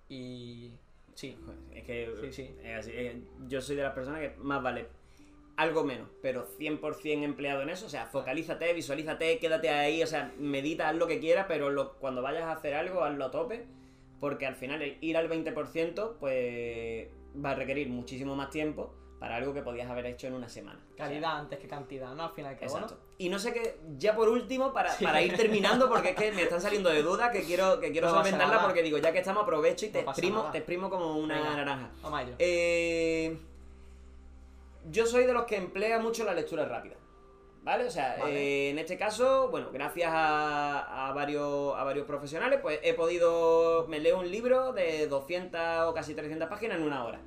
Y 0.09 0.71
sí, 1.15 1.37
Es 1.73 1.85
que 1.85 2.11
Sí, 2.23 2.33
sí. 2.33 2.57
es 2.63 2.79
así, 2.79 2.93
yo 3.49 3.61
soy 3.61 3.77
de 3.77 3.83
las 3.85 3.95
personas 3.95 4.21
que 4.21 4.35
más 4.39 4.63
vale 4.63 4.87
algo 5.57 5.85
menos, 5.85 6.09
pero 6.21 6.45
100% 6.59 7.23
empleado 7.25 7.63
en 7.63 7.71
eso. 7.71 7.87
O 7.87 7.89
sea, 7.89 8.07
focalízate, 8.07 8.73
visualízate, 8.73 9.39
quédate 9.39 9.69
ahí, 9.71 10.03
o 10.03 10.07
sea, 10.07 10.33
medita, 10.39 10.89
haz 10.89 10.97
lo 10.97 11.07
que 11.07 11.21
quieras, 11.21 11.47
pero 11.49 11.71
lo- 11.71 11.95
cuando 12.01 12.23
vayas 12.23 12.43
a 12.43 12.53
hacer 12.53 12.75
algo, 12.75 13.05
hazlo 13.05 13.27
a 13.27 13.31
tope, 13.31 13.65
porque 14.19 14.47
al 14.47 14.57
final 14.57 14.83
el 14.83 14.99
ir 15.01 15.17
al 15.17 15.29
20%, 15.29 16.17
pues 16.19 17.09
va 17.43 17.51
a 17.53 17.55
requerir 17.55 17.89
muchísimo 17.89 18.35
más 18.35 18.51
tiempo 18.51 18.93
para 19.25 19.37
algo 19.37 19.55
que 19.55 19.63
podías 19.63 19.91
haber 19.91 20.05
hecho 20.05 20.27
en 20.27 20.35
una 20.35 20.51
semana. 20.51 20.79
O 20.93 20.97
sea, 20.99 21.07
calidad 21.07 21.39
antes 21.39 21.59
que 21.59 21.67
cantidad, 21.67 22.13
¿no? 22.15 22.25
Al 22.25 22.31
fin 22.33 22.45
y 22.45 22.49
al 22.49 22.59
cabo, 22.59 22.73
¿no? 22.79 22.83
Exacto. 22.85 23.03
Y 23.17 23.31
no 23.31 23.39
sé 23.39 23.55
qué, 23.55 23.79
ya 23.97 24.15
por 24.15 24.29
último, 24.29 24.71
para, 24.75 24.91
Sí. 24.91 25.03
para 25.03 25.23
ir 25.23 25.35
terminando, 25.35 25.89
porque 25.89 26.11
es 26.11 26.15
que 26.17 26.31
me 26.33 26.43
están 26.43 26.61
saliendo 26.61 26.91
de 26.91 27.03
dudas 27.03 27.31
que 27.31 27.43
quiero, 27.43 27.81
que 27.81 27.91
quiero 27.91 28.09
No 28.09 28.17
solventarla, 28.17 28.61
porque 28.63 28.83
digo, 28.83 28.99
ya 28.99 29.13
que 29.13 29.21
estamos, 29.21 29.45
aprovecho 29.45 29.87
y 29.87 29.89
te 29.89 30.03
No 30.03 30.11
exprimo, 30.11 30.39
nada. 30.41 30.53
te 30.53 30.59
exprimo 30.59 30.91
como 30.91 31.17
una 31.17 31.37
Venga. 31.37 31.57
naranja. 31.57 31.91
Vamos 32.03 32.19
a 32.19 32.23
ello. 32.23 32.35
Eh, 32.39 33.39
yo 34.91 35.07
soy 35.07 35.25
de 35.25 35.33
los 35.33 35.45
que 35.45 35.57
emplea 35.57 35.99
mucho 36.01 36.23
la 36.25 36.35
lectura 36.35 36.67
rápida. 36.67 36.97
¿Vale? 37.63 37.87
O 37.87 37.91
sea, 37.91 38.17
Vale. 38.21 38.35
eh, 38.67 38.71
en 38.73 38.79
este 38.79 38.99
caso, 38.99 39.49
bueno, 39.49 39.71
gracias 39.73 40.11
a, 40.13 41.09
a 41.09 41.13
varios, 41.15 41.75
a 41.75 41.83
varios 41.83 42.07
profesionales, 42.07 42.59
pues 42.61 42.79
he 42.83 42.93
podido. 42.93 43.87
Me 43.89 44.01
leo 44.01 44.19
un 44.19 44.31
libro 44.31 44.75
de 44.75 45.07
200 45.09 45.61
o 45.87 45.95
casi 45.95 46.15
300 46.15 46.47
páginas 46.51 46.77
en 46.77 46.85
una 46.85 47.07
hora. 47.07 47.21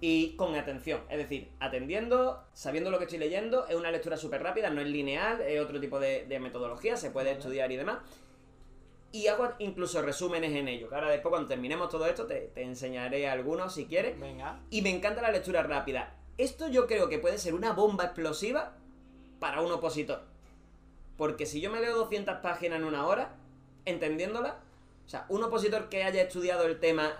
Y 0.00 0.36
con 0.36 0.54
atención, 0.54 1.00
es 1.10 1.18
decir, 1.18 1.50
atendiendo, 1.58 2.44
sabiendo 2.52 2.90
lo 2.90 2.98
que 2.98 3.04
estoy 3.04 3.18
leyendo, 3.18 3.66
es 3.66 3.74
una 3.74 3.90
lectura 3.90 4.16
súper 4.16 4.42
rápida, 4.42 4.70
no 4.70 4.80
es 4.80 4.86
lineal, 4.86 5.40
es 5.40 5.60
otro 5.60 5.80
tipo 5.80 5.98
de, 5.98 6.24
de 6.26 6.38
metodología, 6.38 6.96
se 6.96 7.10
puede 7.10 7.30
Vale. 7.30 7.38
estudiar 7.38 7.72
y 7.72 7.76
demás. 7.76 7.98
Y 9.10 9.26
hago 9.26 9.48
incluso 9.58 10.00
resúmenes 10.02 10.52
en 10.52 10.68
ello, 10.68 10.88
que 10.88 10.94
ahora 10.94 11.10
después 11.10 11.30
cuando 11.30 11.48
terminemos 11.48 11.88
todo 11.88 12.06
esto 12.06 12.26
te, 12.26 12.50
te 12.54 12.62
enseñaré 12.62 13.28
algunos 13.28 13.74
si 13.74 13.86
quieres. 13.86 14.20
Venga. 14.20 14.60
Y 14.70 14.82
me 14.82 14.90
encanta 14.90 15.20
la 15.22 15.32
lectura 15.32 15.62
rápida. 15.62 16.14
Esto 16.36 16.68
yo 16.68 16.86
creo 16.86 17.08
que 17.08 17.18
puede 17.18 17.38
ser 17.38 17.54
una 17.54 17.72
bomba 17.72 18.04
explosiva 18.04 18.76
para 19.40 19.62
un 19.62 19.72
opositor. 19.72 20.22
Porque 21.16 21.46
si 21.46 21.60
yo 21.60 21.70
me 21.70 21.80
leo 21.80 21.96
200 21.96 22.36
páginas 22.36 22.78
en 22.78 22.84
una 22.84 23.06
hora, 23.06 23.34
entendiéndola, 23.84 24.60
o 25.04 25.08
sea, 25.08 25.26
un 25.28 25.42
opositor 25.42 25.88
que 25.88 26.04
haya 26.04 26.22
estudiado 26.22 26.66
el 26.66 26.78
tema 26.78 27.16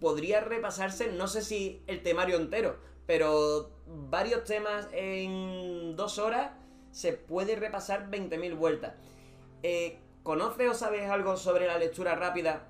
podría 0.00 0.40
repasarse, 0.40 1.12
no 1.12 1.28
sé 1.28 1.42
si 1.42 1.82
el 1.86 2.02
temario 2.02 2.36
entero, 2.36 2.76
pero 3.06 3.70
varios 3.86 4.44
temas 4.44 4.88
en 4.92 5.94
dos 5.96 6.18
horas 6.18 6.52
se 6.90 7.12
puede 7.12 7.56
repasar 7.56 8.10
20.000 8.10 8.56
vueltas. 8.56 8.94
Eh, 9.62 9.98
¿Conoces 10.22 10.68
o 10.68 10.74
sabes 10.74 11.08
algo 11.08 11.36
sobre 11.36 11.66
la 11.66 11.78
lectura 11.78 12.14
rápida 12.14 12.66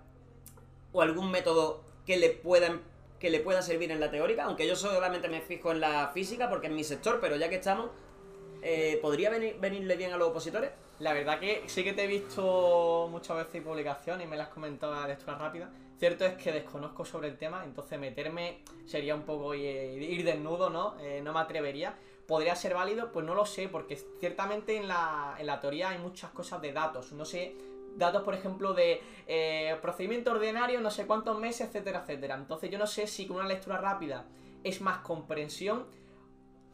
o 0.92 1.02
algún 1.02 1.30
método 1.30 1.82
que 2.06 2.16
le 2.16 2.30
pueda 2.30 2.80
que 3.18 3.28
le 3.28 3.40
pueda 3.40 3.60
servir 3.60 3.92
en 3.92 4.00
la 4.00 4.10
teórica? 4.10 4.44
Aunque 4.44 4.66
yo 4.66 4.74
solamente 4.74 5.28
me 5.28 5.42
fijo 5.42 5.72
en 5.72 5.80
la 5.80 6.08
física 6.08 6.48
porque 6.48 6.68
es 6.68 6.72
mi 6.72 6.84
sector, 6.84 7.18
pero 7.20 7.36
ya 7.36 7.50
que 7.50 7.56
estamos, 7.56 7.90
eh, 8.62 8.98
¿podría 9.00 9.30
venir, 9.30 9.56
venirle 9.60 9.96
bien 9.96 10.12
a 10.12 10.16
los 10.16 10.28
opositores? 10.28 10.70
La 10.98 11.12
verdad 11.12 11.40
que 11.40 11.64
sí 11.66 11.82
que 11.82 11.94
te 11.94 12.04
he 12.04 12.06
visto 12.06 13.08
muchas 13.10 13.36
veces 13.36 13.62
publicaciones 13.62 14.26
y 14.26 14.30
me 14.30 14.36
las 14.36 14.48
has 14.48 14.54
comentado 14.54 14.94
a 14.94 15.08
lectura 15.08 15.38
rápida. 15.38 15.70
Cierto 15.98 16.24
es 16.24 16.34
que 16.34 16.52
desconozco 16.52 17.04
sobre 17.04 17.28
el 17.28 17.36
tema, 17.36 17.62
entonces 17.64 17.98
meterme 17.98 18.60
sería 18.86 19.14
un 19.14 19.22
poco 19.22 19.54
ir, 19.54 20.02
ir 20.02 20.24
desnudo, 20.24 20.70
¿no? 20.70 20.98
Eh, 21.00 21.20
no 21.22 21.32
me 21.32 21.40
atrevería. 21.40 21.94
¿Podría 22.26 22.54
ser 22.54 22.74
válido? 22.74 23.10
Pues 23.12 23.26
no 23.26 23.34
lo 23.34 23.44
sé, 23.44 23.68
porque 23.68 23.96
ciertamente 24.18 24.76
en 24.76 24.88
la, 24.88 25.36
en 25.38 25.46
la 25.46 25.60
teoría 25.60 25.90
hay 25.90 25.98
muchas 25.98 26.30
cosas 26.30 26.62
de 26.62 26.72
datos. 26.72 27.12
No 27.12 27.24
sé, 27.24 27.54
datos, 27.96 28.22
por 28.22 28.34
ejemplo, 28.34 28.72
de 28.72 29.00
eh, 29.26 29.76
procedimiento 29.82 30.30
ordinario, 30.30 30.80
no 30.80 30.90
sé 30.90 31.06
cuántos 31.06 31.38
meses, 31.38 31.68
etcétera, 31.68 32.00
etcétera. 32.00 32.34
Entonces 32.36 32.70
yo 32.70 32.78
no 32.78 32.86
sé 32.86 33.06
si 33.06 33.26
con 33.26 33.36
una 33.36 33.46
lectura 33.46 33.78
rápida 33.78 34.26
es 34.62 34.80
más 34.80 34.98
comprensión 34.98 35.86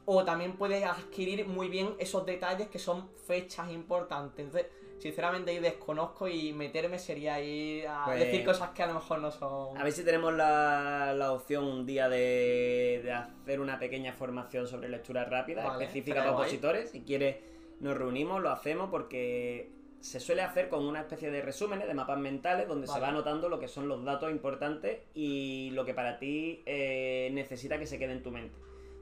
o 0.06 0.24
también 0.24 0.52
puedes 0.56 0.82
adquirir 0.84 1.46
muy 1.46 1.68
bien 1.68 1.94
esos 1.98 2.24
detalles 2.24 2.68
que 2.68 2.78
son 2.78 3.08
fechas 3.26 3.70
importantes. 3.70 4.44
Entonces, 4.46 4.70
sinceramente 4.98 5.50
ahí 5.50 5.58
desconozco 5.58 6.28
y 6.28 6.52
meterme 6.52 6.98
sería 6.98 7.40
ir 7.42 7.86
a 7.88 8.04
Pues- 8.06 8.20
decir 8.20 8.44
cosas 8.44 8.70
que 8.70 8.82
a 8.84 8.86
lo 8.86 8.94
mejor 8.94 9.18
no 9.18 9.30
son... 9.30 9.76
A 9.76 9.82
ver 9.82 9.92
si 9.92 10.04
tenemos 10.04 10.32
la, 10.32 11.12
la 11.14 11.32
opción 11.32 11.64
un 11.64 11.84
día 11.84 12.08
de, 12.08 13.00
de 13.02 13.12
hacer 13.12 13.60
una 13.60 13.78
pequeña 13.78 14.12
formación 14.12 14.66
sobre 14.68 14.88
lectura 14.88 15.24
rápida, 15.24 15.64
Vale, 15.66 15.84
específica 15.84 16.20
para 16.20 16.32
opositores. 16.32 16.90
Si 16.90 17.02
quieres, 17.02 17.36
nos 17.80 17.96
reunimos, 17.96 18.40
lo 18.40 18.50
hacemos 18.50 18.88
porque 18.90 19.70
se 20.00 20.20
suele 20.20 20.42
hacer 20.42 20.68
con 20.68 20.86
una 20.86 21.00
especie 21.00 21.32
de 21.32 21.42
resúmenes, 21.42 21.88
de 21.88 21.94
mapas 21.94 22.18
mentales, 22.18 22.68
donde 22.68 22.86
se 22.86 23.00
va 23.00 23.08
anotando 23.08 23.48
lo 23.48 23.58
que 23.58 23.66
son 23.66 23.88
los 23.88 24.04
datos 24.04 24.30
importantes 24.30 25.00
y 25.14 25.70
lo 25.72 25.84
que 25.84 25.94
para 25.94 26.18
ti 26.18 26.62
eh, 26.64 27.28
necesita 27.32 27.76
que 27.78 27.86
se 27.86 27.98
quede 27.98 28.12
en 28.12 28.22
tu 28.22 28.30
mente. 28.30 28.54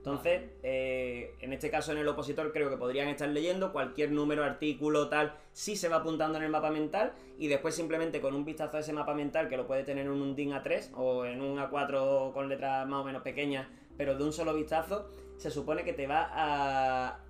Entonces, 0.04 0.42
eh, 0.62 1.34
en 1.40 1.54
este 1.54 1.70
caso 1.70 1.92
en 1.92 1.96
el 1.96 2.06
opositor 2.06 2.52
creo 2.52 2.68
que 2.68 2.76
podrían 2.76 3.08
estar 3.08 3.26
leyendo 3.26 3.72
cualquier 3.72 4.10
número, 4.10 4.44
artículo, 4.44 5.08
tal, 5.08 5.34
sí 5.54 5.76
se 5.76 5.88
va 5.88 5.96
apuntando 5.96 6.36
en 6.36 6.44
el 6.44 6.50
mapa 6.50 6.70
mental 6.70 7.14
y 7.38 7.48
después 7.48 7.74
simplemente 7.74 8.20
con 8.20 8.34
un 8.34 8.44
vistazo 8.44 8.76
a 8.76 8.80
ese 8.80 8.92
mapa 8.92 9.14
mental 9.14 9.48
que 9.48 9.56
lo 9.56 9.66
puede 9.66 9.82
tener 9.82 10.04
en 10.04 10.12
un 10.12 10.36
DIN 10.36 10.50
A3 10.50 10.90
o 10.94 11.24
en 11.24 11.40
un 11.40 11.56
A4 11.56 12.34
con 12.34 12.50
letras 12.50 12.86
más 12.86 13.00
o 13.00 13.04
menos 13.04 13.22
pequeñas, 13.22 13.66
pero 13.96 14.14
de 14.14 14.24
un 14.24 14.34
solo 14.34 14.52
vistazo, 14.52 15.08
se 15.38 15.50
supone 15.50 15.84
que 15.84 15.94
te 15.94 16.06
va 16.06 16.28
a, 16.30 17.20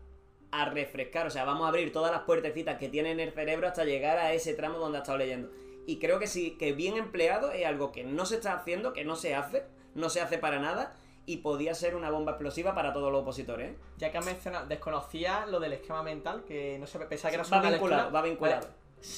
a 0.50 0.64
refrescar, 0.64 1.28
o 1.28 1.30
sea, 1.30 1.44
vamos 1.44 1.66
a 1.66 1.68
abrir 1.68 1.92
todas 1.92 2.10
las 2.10 2.22
puertecitas 2.22 2.76
que 2.76 2.88
tiene 2.88 3.12
en 3.12 3.20
el 3.20 3.30
cerebro 3.30 3.68
hasta 3.68 3.84
llegar 3.84 4.18
a 4.18 4.32
ese 4.32 4.52
tramo 4.52 4.78
donde 4.78 4.98
ha 4.98 5.02
estado 5.02 5.18
leyendo. 5.18 5.48
Y 5.86 6.00
creo 6.00 6.18
que 6.18 6.26
sí, 6.26 6.56
que 6.58 6.72
bien 6.72 6.96
empleado 6.96 7.52
es 7.52 7.66
algo 7.66 7.92
que 7.92 8.02
no 8.02 8.26
se 8.26 8.34
está 8.34 8.54
haciendo, 8.54 8.92
que 8.92 9.04
no 9.04 9.14
se 9.14 9.36
hace, 9.36 9.62
no 9.94 10.10
se 10.10 10.20
hace 10.20 10.38
para 10.38 10.58
nada 10.58 10.92
y 11.26 11.38
podía 11.38 11.74
ser 11.74 11.96
una 11.96 12.10
bomba 12.10 12.32
explosiva 12.32 12.74
para 12.74 12.92
todos 12.92 13.10
los 13.10 13.22
opositores. 13.22 13.72
¿eh? 13.72 13.78
Ya 13.98 14.10
que 14.10 14.18
has 14.18 14.26
mencionado, 14.26 14.66
desconocía 14.66 15.46
lo 15.46 15.60
del 15.60 15.72
esquema 15.74 16.02
mental, 16.02 16.44
que 16.44 16.78
no 16.78 16.86
sé, 16.86 16.98
pensaba 17.00 17.30
que 17.30 17.36
era 17.36 17.42
va 17.44 17.48
solo 17.48 17.60
una 17.60 17.70
vinculado, 17.70 18.12
va 18.12 18.22
vinculado. 18.22 18.68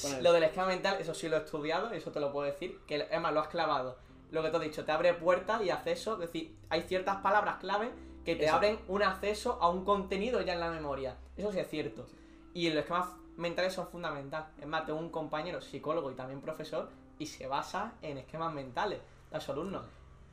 Vale. 0.03 0.21
Lo 0.21 0.33
del 0.33 0.43
esquema 0.43 0.67
mental, 0.67 0.97
eso 0.99 1.13
sí 1.13 1.29
lo 1.29 1.37
he 1.37 1.39
estudiado, 1.39 1.91
eso 1.91 2.11
te 2.11 2.19
lo 2.19 2.31
puedo 2.31 2.45
decir, 2.45 2.79
que 2.85 3.03
además 3.03 3.33
lo 3.33 3.39
has 3.41 3.47
clavado. 3.47 3.97
Lo 4.31 4.43
que 4.43 4.49
te 4.49 4.57
he 4.57 4.59
dicho, 4.59 4.83
te 4.83 4.91
abre 4.91 5.13
puertas 5.13 5.61
y 5.63 5.69
acceso, 5.69 6.13
es 6.15 6.19
decir, 6.19 6.55
hay 6.69 6.81
ciertas 6.81 7.17
palabras 7.17 7.57
clave 7.57 7.91
que 8.25 8.35
te 8.35 8.45
Eso. 8.45 8.55
abren 8.55 8.77
un 8.89 9.01
acceso 9.03 9.57
a 9.61 9.69
un 9.69 9.85
contenido 9.85 10.41
ya 10.41 10.53
en 10.53 10.59
la 10.59 10.69
memoria. 10.69 11.15
Eso 11.37 11.51
sí 11.53 11.59
es 11.59 11.69
cierto. 11.69 12.05
Y 12.53 12.67
los 12.69 12.79
esquemas 12.79 13.07
mentales 13.37 13.73
son 13.73 13.87
fundamentales. 13.87 14.49
Es 14.59 14.67
más, 14.67 14.85
tengo 14.85 14.99
un 14.99 15.09
compañero 15.09 15.61
psicólogo 15.61 16.11
y 16.11 16.15
también 16.15 16.41
profesor 16.41 16.89
y 17.19 17.27
se 17.27 17.47
basa 17.47 17.93
en 18.01 18.17
esquemas 18.17 18.53
mentales 18.53 18.99
de 19.31 19.39
su 19.39 19.51
alumnos. 19.53 19.85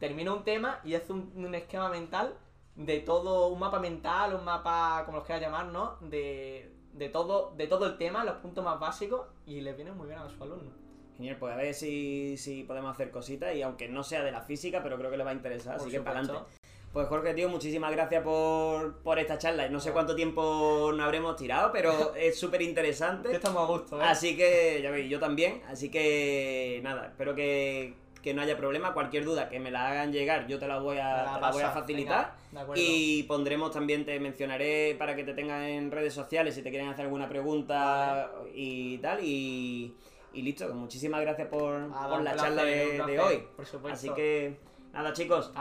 Termina 0.04 0.34
un 0.34 0.44
tema 0.44 0.80
y 0.84 0.94
hace 0.96 1.14
un, 1.14 1.32
un 1.34 1.54
esquema 1.54 1.88
mental 1.88 2.34
de 2.76 3.00
todo, 3.00 3.48
un 3.48 3.58
mapa 3.58 3.78
mental, 3.80 4.34
un 4.34 4.44
mapa, 4.44 5.02
como 5.06 5.16
los 5.16 5.26
quieras 5.26 5.42
llamar, 5.42 5.68
¿no? 5.68 5.96
De, 6.02 6.70
de, 6.92 7.08
todo, 7.08 7.54
de 7.56 7.66
todo 7.68 7.86
el 7.86 7.96
tema, 7.96 8.22
los 8.22 8.36
puntos 8.36 8.62
más 8.62 8.78
básicos, 8.78 9.26
y 9.46 9.62
les 9.62 9.74
viene 9.74 9.92
muy 9.92 10.06
bien 10.06 10.18
a 10.18 10.28
sus 10.28 10.38
alumnos. 10.42 10.74
Genial, 11.16 11.38
pues 11.38 11.54
a 11.54 11.56
ver 11.56 11.72
si, 11.72 12.36
si 12.36 12.64
podemos 12.64 12.92
hacer 12.92 13.10
cositas 13.10 13.54
y 13.54 13.62
aunque 13.62 13.88
no 13.88 14.04
sea 14.04 14.22
de 14.22 14.30
la 14.30 14.42
física, 14.42 14.82
pero 14.82 14.98
creo 14.98 15.10
que 15.10 15.16
le 15.16 15.24
va 15.24 15.30
a 15.30 15.34
interesar, 15.34 15.78
Por 15.78 15.86
así 15.86 15.96
que 15.96 16.02
para 16.02 16.18
adelante. 16.18 16.44
Pues 16.92 17.08
Jorge, 17.08 17.32
tío, 17.32 17.48
muchísimas 17.48 17.90
gracias 17.90 18.22
por, 18.22 18.98
por 18.98 19.18
esta 19.18 19.38
charla. 19.38 19.70
No 19.70 19.80
sé 19.80 19.92
cuánto 19.92 20.14
tiempo 20.14 20.92
nos 20.92 21.00
habremos 21.00 21.34
tirado, 21.36 21.72
pero 21.72 22.14
es 22.14 22.38
súper 22.38 22.60
interesante. 22.60 23.32
Estamos 23.32 23.62
a 23.62 23.66
gusto, 23.72 23.98
¿eh? 24.02 24.04
Así 24.04 24.36
que, 24.36 24.80
ya 24.82 24.90
veis, 24.90 25.08
yo 25.08 25.18
también. 25.18 25.62
Así 25.66 25.90
que, 25.90 26.80
nada, 26.84 27.06
espero 27.06 27.34
que, 27.34 28.03
que 28.24 28.32
no 28.32 28.40
haya 28.40 28.56
problema. 28.56 28.94
Cualquier 28.94 29.24
duda 29.26 29.50
que 29.50 29.60
me 29.60 29.70
la 29.70 29.86
hagan 29.86 30.10
llegar, 30.10 30.46
yo 30.46 30.58
te 30.58 30.66
la 30.66 30.78
voy 30.78 30.96
a, 30.96 31.24
La 31.24 31.34
te 31.34 31.40
la 31.42 31.50
voy 31.50 31.62
a 31.62 31.70
facilitar. 31.70 32.34
venga. 32.52 32.72
Y 32.74 33.24
pondremos 33.24 33.70
también, 33.70 34.06
te 34.06 34.18
mencionaré 34.18 34.96
para 34.98 35.14
que 35.14 35.24
te 35.24 35.34
tengan 35.34 35.62
en 35.62 35.90
redes 35.90 36.14
sociales 36.14 36.54
si 36.54 36.62
te 36.62 36.70
quieren 36.70 36.88
hacer 36.88 37.04
alguna 37.04 37.28
pregunta 37.28 38.32
y 38.54 38.96
tal. 38.98 39.22
Y, 39.22 39.94
y 40.32 40.42
listo, 40.42 40.72
muchísimas 40.72 41.20
gracias 41.20 41.48
por, 41.48 41.90
por 41.92 42.22
la 42.22 42.34
charla 42.34 42.64
de, 42.64 43.20
hoy. 43.20 43.44
Por 43.54 43.66
supuesto. 43.66 43.98
Así 43.98 44.08
que, 44.14 44.56
nada, 44.94 45.12
chicos. 45.12 45.52